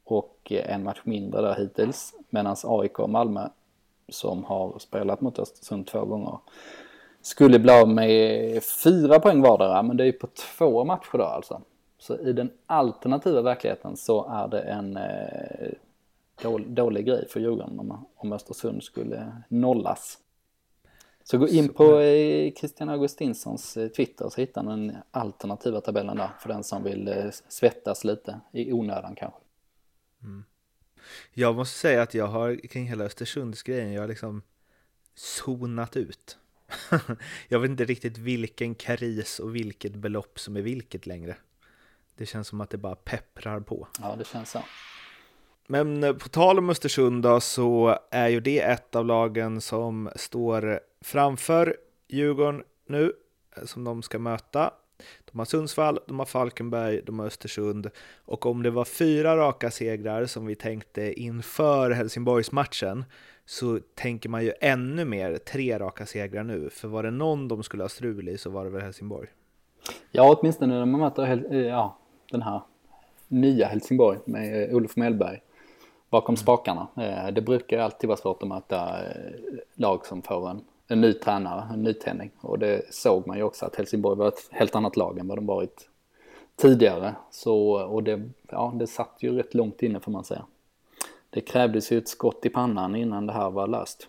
och 0.04 0.52
en 0.52 0.82
match 0.82 1.00
mindre 1.04 1.40
där 1.40 1.54
hittills. 1.54 2.14
Medan 2.30 2.56
AIK 2.64 2.98
och 2.98 3.10
Malmö 3.10 3.48
som 4.08 4.44
har 4.44 4.78
spelat 4.78 5.20
mot 5.20 5.38
Östersund 5.38 5.86
två 5.86 6.04
gånger 6.04 6.38
skulle 7.22 7.58
bli 7.58 7.72
av 7.72 7.88
med 7.88 8.62
fyra 8.64 9.20
poäng 9.20 9.42
vardera, 9.42 9.82
men 9.82 9.96
det 9.96 10.02
är 10.02 10.06
ju 10.06 10.12
på 10.12 10.26
två 10.26 10.84
matcher 10.84 11.18
då 11.18 11.24
alltså. 11.24 11.60
Så 12.02 12.18
i 12.18 12.32
den 12.32 12.50
alternativa 12.66 13.42
verkligheten 13.42 13.96
så 13.96 14.28
är 14.28 14.48
det 14.48 14.60
en 14.60 14.96
eh, 14.96 15.72
dålig, 16.42 16.68
dålig 16.68 17.06
grej 17.06 17.28
för 17.28 17.40
Djurgården 17.40 17.80
om, 17.80 18.06
om 18.16 18.32
Östersund 18.32 18.82
skulle 18.82 19.42
nollas. 19.48 20.18
Så 21.22 21.38
gå 21.38 21.48
in 21.48 21.68
på 21.68 21.98
eh, 21.98 22.52
Christian 22.52 22.88
Augustinssons 22.88 23.76
eh, 23.76 23.88
Twitter 23.88 24.28
så 24.28 24.40
hittar 24.40 24.62
ni 24.62 24.68
den 24.68 24.96
alternativa 25.10 25.80
tabellen 25.80 26.16
där 26.16 26.30
för 26.40 26.48
den 26.48 26.64
som 26.64 26.84
vill 26.84 27.30
svettas 27.48 28.04
lite 28.04 28.40
i 28.52 28.72
onödan 28.72 29.14
kanske. 29.14 29.40
Mm. 30.22 30.44
Jag 31.34 31.56
måste 31.56 31.78
säga 31.78 32.02
att 32.02 32.14
jag 32.14 32.26
har 32.26 32.68
kring 32.68 32.86
hela 32.86 33.04
Östersundsgrejen, 33.04 33.92
jag 33.92 34.00
har 34.00 34.08
liksom 34.08 34.42
zonat 35.14 35.96
ut. 35.96 36.38
jag 37.48 37.60
vet 37.60 37.70
inte 37.70 37.84
riktigt 37.84 38.18
vilken 38.18 38.74
karis 38.74 39.38
och 39.38 39.56
vilket 39.56 39.94
belopp 39.94 40.40
som 40.40 40.56
är 40.56 40.62
vilket 40.62 41.06
längre. 41.06 41.36
Det 42.16 42.26
känns 42.26 42.48
som 42.48 42.60
att 42.60 42.70
det 42.70 42.78
bara 42.78 42.94
pepprar 42.94 43.60
på. 43.60 43.88
Ja, 44.00 44.14
det 44.18 44.26
känns 44.26 44.50
så. 44.50 44.60
Men 45.66 46.04
eh, 46.04 46.12
på 46.12 46.28
tal 46.28 46.58
om 46.58 46.70
Östersund 46.70 47.22
då, 47.22 47.40
så 47.40 47.98
är 48.10 48.28
ju 48.28 48.40
det 48.40 48.60
ett 48.60 48.96
av 48.96 49.06
lagen 49.06 49.60
som 49.60 50.10
står 50.16 50.80
framför 51.00 51.76
Djurgården 52.08 52.62
nu, 52.86 53.12
eh, 53.56 53.64
som 53.64 53.84
de 53.84 54.02
ska 54.02 54.18
möta. 54.18 54.70
De 55.32 55.38
har 55.38 55.44
Sundsvall, 55.44 55.98
de 56.06 56.18
har 56.18 56.26
Falkenberg, 56.26 57.02
de 57.06 57.18
har 57.18 57.26
Östersund. 57.26 57.90
Och 58.24 58.46
om 58.46 58.62
det 58.62 58.70
var 58.70 58.84
fyra 58.84 59.36
raka 59.36 59.70
segrar 59.70 60.26
som 60.26 60.46
vi 60.46 60.54
tänkte 60.54 61.20
inför 61.20 61.90
Helsingborgsmatchen 61.90 63.04
så 63.44 63.80
tänker 63.94 64.28
man 64.28 64.44
ju 64.44 64.52
ännu 64.60 65.04
mer 65.04 65.38
tre 65.38 65.78
raka 65.78 66.06
segrar 66.06 66.44
nu. 66.44 66.70
För 66.70 66.88
var 66.88 67.02
det 67.02 67.10
någon 67.10 67.48
de 67.48 67.62
skulle 67.62 67.82
ha 67.82 67.88
strul 67.88 68.28
i 68.28 68.38
så 68.38 68.50
var 68.50 68.64
det 68.64 68.70
väl 68.70 68.82
Helsingborg. 68.82 69.28
Ja, 70.10 70.36
åtminstone 70.38 70.78
när 70.78 70.86
man 70.86 71.00
möter 71.00 71.52
eh, 71.54 71.60
ja, 71.60 71.98
den 72.32 72.42
här 72.42 72.60
nya 73.28 73.66
Helsingborg 73.66 74.18
med 74.24 74.70
eh, 74.70 74.76
Olof 74.76 74.96
Mellberg 74.96 75.40
bakom 76.10 76.36
spakarna. 76.36 76.88
Eh, 76.96 77.34
det 77.34 77.42
brukar 77.42 77.76
ju 77.76 77.82
alltid 77.82 78.08
vara 78.08 78.18
svårt 78.18 78.42
att 78.42 78.48
möta 78.48 78.96
lag 79.74 80.06
som 80.06 80.22
får 80.22 80.50
en, 80.50 80.60
en 80.88 81.00
ny 81.00 81.12
tränare, 81.12 81.68
en 81.74 81.82
nytändning. 81.82 82.30
Och 82.40 82.58
det 82.58 82.94
såg 82.94 83.26
man 83.26 83.36
ju 83.36 83.42
också 83.42 83.66
att 83.66 83.76
Helsingborg 83.76 84.18
var 84.18 84.28
ett 84.28 84.48
helt 84.50 84.74
annat 84.74 84.96
lag 84.96 85.18
än 85.18 85.28
vad 85.28 85.38
de 85.38 85.46
varit 85.46 85.88
tidigare. 86.56 87.14
Så, 87.30 87.82
och 87.82 88.02
det, 88.02 88.30
ja, 88.48 88.72
det 88.76 88.86
satt 88.86 89.16
ju 89.20 89.36
rätt 89.36 89.54
långt 89.54 89.82
inne 89.82 90.00
får 90.00 90.12
man 90.12 90.24
säga. 90.24 90.46
Det 91.30 91.40
krävdes 91.40 91.92
ju 91.92 91.98
ett 91.98 92.08
skott 92.08 92.46
i 92.46 92.48
pannan 92.48 92.96
innan 92.96 93.26
det 93.26 93.32
här 93.32 93.50
var 93.50 93.66
löst. 93.66 94.08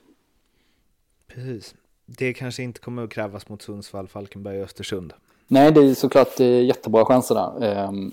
Precis. 1.27 1.75
Det 2.05 2.33
kanske 2.33 2.63
inte 2.63 2.79
kommer 2.79 3.03
att 3.03 3.09
krävas 3.09 3.49
mot 3.49 3.61
Sundsvall, 3.61 4.07
Falkenberg 4.07 4.57
och 4.57 4.63
Östersund. 4.63 5.13
Nej, 5.47 5.71
det 5.71 5.81
är 5.81 5.93
såklart 5.93 6.39
jättebra 6.39 7.05
chanser 7.05 7.35
där. 7.35 7.63
Ehm, 7.63 8.11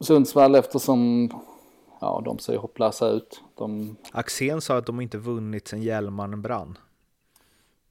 Sundsvall 0.00 0.54
eftersom 0.54 1.30
ja, 2.00 2.22
de 2.24 2.38
ser 2.38 2.56
hopplösa 2.56 3.08
ut. 3.08 3.40
De... 3.54 3.96
Axén 4.12 4.60
sa 4.60 4.78
att 4.78 4.86
de 4.86 5.00
inte 5.00 5.18
vunnit 5.18 5.68
sen 5.68 5.82
Hjälmaren 5.82 6.42
brann. 6.42 6.78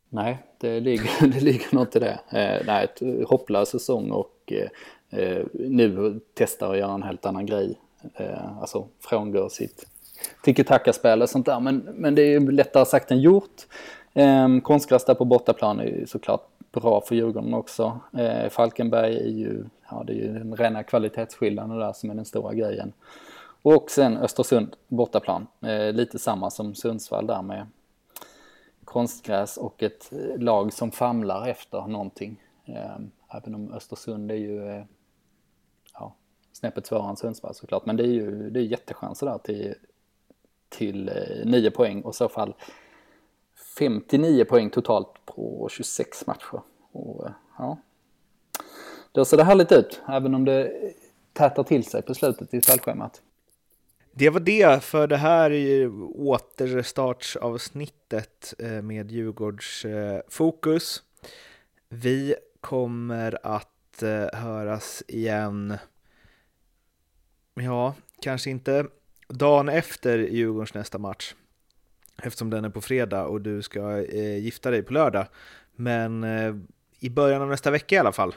Nej, 0.10 0.38
det 0.58 0.80
ligger, 0.80 1.28
det 1.34 1.40
ligger 1.40 1.76
något 1.76 1.96
i 1.96 2.00
det. 2.00 2.20
Eh, 2.30 2.66
nej, 2.66 2.84
ett 2.84 3.28
hopplös 3.30 3.70
säsong 3.70 4.12
och 4.12 4.54
eh, 5.10 5.46
nu 5.54 6.20
testar 6.34 6.72
att 6.72 6.78
göra 6.78 6.94
en 6.94 7.04
helt 7.04 7.26
annan 7.26 7.46
grej. 7.46 7.80
Eh, 8.16 8.58
alltså 8.62 8.88
frångå 9.00 9.50
sitt 9.50 9.86
tiki-taka-spel 10.44 11.22
och 11.22 11.30
sånt 11.30 11.46
där. 11.46 11.60
Men, 11.60 11.78
men 11.78 12.16
det 12.16 12.22
är 12.22 12.40
ju 12.40 12.52
lättare 12.52 12.86
sagt 12.86 13.12
än 13.12 13.22
gjort. 13.22 13.68
Eh, 14.14 14.60
konstgräs 14.64 15.06
där 15.06 15.14
på 15.14 15.26
bortaplan 15.26 15.80
är 15.80 15.86
ju 15.86 16.08
såklart 16.08 16.48
bra 16.72 17.02
för 17.02 17.16
Djurgården 17.16 17.54
också. 17.54 18.00
Eh, 18.18 18.50
Falkenberg 18.50 19.18
är 19.18 19.30
ju, 19.30 19.64
ja 19.90 20.04
det 20.08 20.14
är 20.14 20.16
ju 20.16 20.34
den 20.34 20.56
rena 20.56 20.84
kvalitetsskillnaden 20.84 21.78
där 21.78 21.94
som 21.94 22.10
är 22.10 22.16
den 22.16 22.26
stora 22.26 22.54
grejen. 22.54 22.94
Och 23.62 23.92
sen 23.92 24.18
Östersund 24.18 24.76
bortaplan, 24.88 25.48
eh, 25.62 25.94
lite 25.94 26.20
samma 26.20 26.50
som 26.50 26.76
Sundsvall 26.76 27.28
där 27.28 27.42
med 27.42 27.68
konstgräs 28.86 29.58
och 29.58 29.84
ett 29.84 30.12
eh, 30.14 30.38
lag 30.38 30.74
som 30.74 30.92
famlar 30.92 31.48
efter 31.48 31.88
någonting. 31.88 32.44
Eh, 32.66 32.98
även 33.38 33.56
om 33.56 33.74
Östersund 33.74 34.32
är 34.32 34.36
ju 34.36 34.68
eh, 34.68 34.84
ja, 35.94 36.16
snäppet 36.52 36.86
svårare 36.86 37.10
än 37.10 37.18
Sundsvall 37.18 37.56
såklart. 37.56 37.86
Men 37.86 37.98
det 37.98 38.04
är 38.04 38.14
ju 38.14 38.50
det 38.50 38.60
är 38.60 38.64
jättechanser 38.64 39.26
där 39.26 39.38
till, 39.38 39.76
till 40.70 41.10
eh, 41.10 41.46
9 41.46 41.72
poäng 41.72 42.02
och 42.02 42.14
i 42.14 42.18
så 42.18 42.30
fall 42.30 42.54
59 43.78 44.46
poäng 44.46 44.70
totalt 44.70 45.26
på 45.26 45.68
26 45.72 46.28
matcher. 46.28 46.62
Och, 46.92 47.26
eh, 47.26 47.32
ja. 47.58 47.78
Då 49.12 49.26
ser 49.26 49.38
det 49.38 49.44
härligt 49.44 49.72
ut, 49.72 50.02
även 50.08 50.36
om 50.36 50.46
det 50.46 50.72
tätar 51.34 51.64
till 51.64 51.84
sig 51.84 52.02
på 52.02 52.14
slutet 52.14 52.54
i 52.54 52.62
spelschemat. 52.62 53.22
Det 54.14 54.30
var 54.30 54.40
det 54.40 54.84
för 54.84 55.08
det 55.08 55.18
här 55.18 55.52
återstartsavsnittet 56.16 58.54
eh, 58.60 58.82
med 58.82 58.84
med 58.84 59.12
Djurgårdsfokus. 59.12 60.98
Eh, 60.98 61.04
Vi 61.90 62.36
kommer 62.62 63.38
att 63.44 63.68
höras 64.34 65.04
igen, 65.08 65.78
ja, 67.54 67.96
kanske 68.22 68.50
inte 68.50 68.86
dagen 69.28 69.70
efter 69.70 70.18
Djurgårdens 70.18 70.74
nästa 70.74 70.98
match, 70.98 71.36
eftersom 72.22 72.50
den 72.50 72.66
är 72.66 72.70
på 72.70 72.82
fredag 72.82 73.26
och 73.26 73.42
du 73.42 73.62
ska 73.62 74.06
eh, 74.06 74.38
gifta 74.38 74.72
dig 74.72 74.84
på 74.84 74.94
lördag. 74.94 75.26
Men 75.76 76.26
i 77.00 77.10
början 77.10 77.42
av 77.42 77.48
nästa 77.48 77.72
vecka 77.72 77.96
i 77.96 78.00
alla 78.00 78.12
fall. 78.12 78.36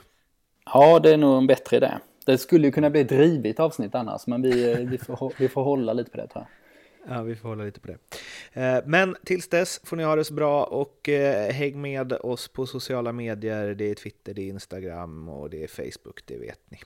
Ja, 0.67 0.99
det 0.99 1.13
är 1.13 1.17
nog 1.17 1.39
en 1.39 1.47
bättre 1.47 1.77
idé. 1.77 1.93
Det 2.27 2.39
skulle 2.39 2.67
ju 2.67 2.73
kunna 2.73 2.91
bli 2.91 3.01
ett 3.01 3.09
drivigt 3.09 3.61
avsnitt 3.61 3.95
annars, 3.95 4.27
men 4.27 4.43
vi, 4.43 4.85
vi, 4.85 4.99
får, 4.99 5.33
vi 5.39 5.49
får 5.49 5.65
hålla 5.65 5.93
lite 5.93 6.11
på 6.11 6.17
det 6.17 6.27
tror 6.27 6.45
jag. 6.45 6.49
Ja, 7.09 7.23
vi 7.23 7.37
får 7.37 7.49
hålla 7.49 7.65
lite 7.65 7.81
på 7.81 7.89
det. 7.89 7.99
Eh, 8.53 8.83
men 8.87 9.17
tills 9.25 9.49
dess 9.49 9.81
får 9.85 9.97
ni 9.97 10.05
ha 10.05 10.17
det 10.17 10.25
så 10.25 10.35
bra 10.35 10.65
och 10.65 11.09
eh, 11.09 11.53
häng 11.53 11.81
med 11.81 12.13
oss 12.13 12.49
på 12.49 12.67
sociala 12.67 13.13
medier. 13.13 13.75
Det 13.75 13.91
är 13.91 13.95
Twitter, 13.95 14.35
det 14.35 14.43
är 14.43 14.49
Instagram 14.49 15.29
och 15.29 15.51
det 15.51 15.65
är 15.65 15.69
Facebook, 15.69 16.21
det 16.27 16.39
vet 16.39 16.71
ni. 16.71 16.79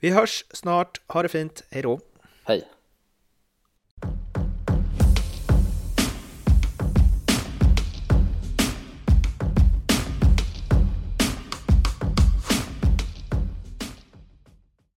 Vi 0.00 0.10
hörs 0.10 0.44
snart. 0.50 1.00
Ha 1.06 1.22
det 1.22 1.28
fint. 1.28 1.64
Hej 1.70 1.82
då! 1.82 2.00
Hej! 2.44 2.64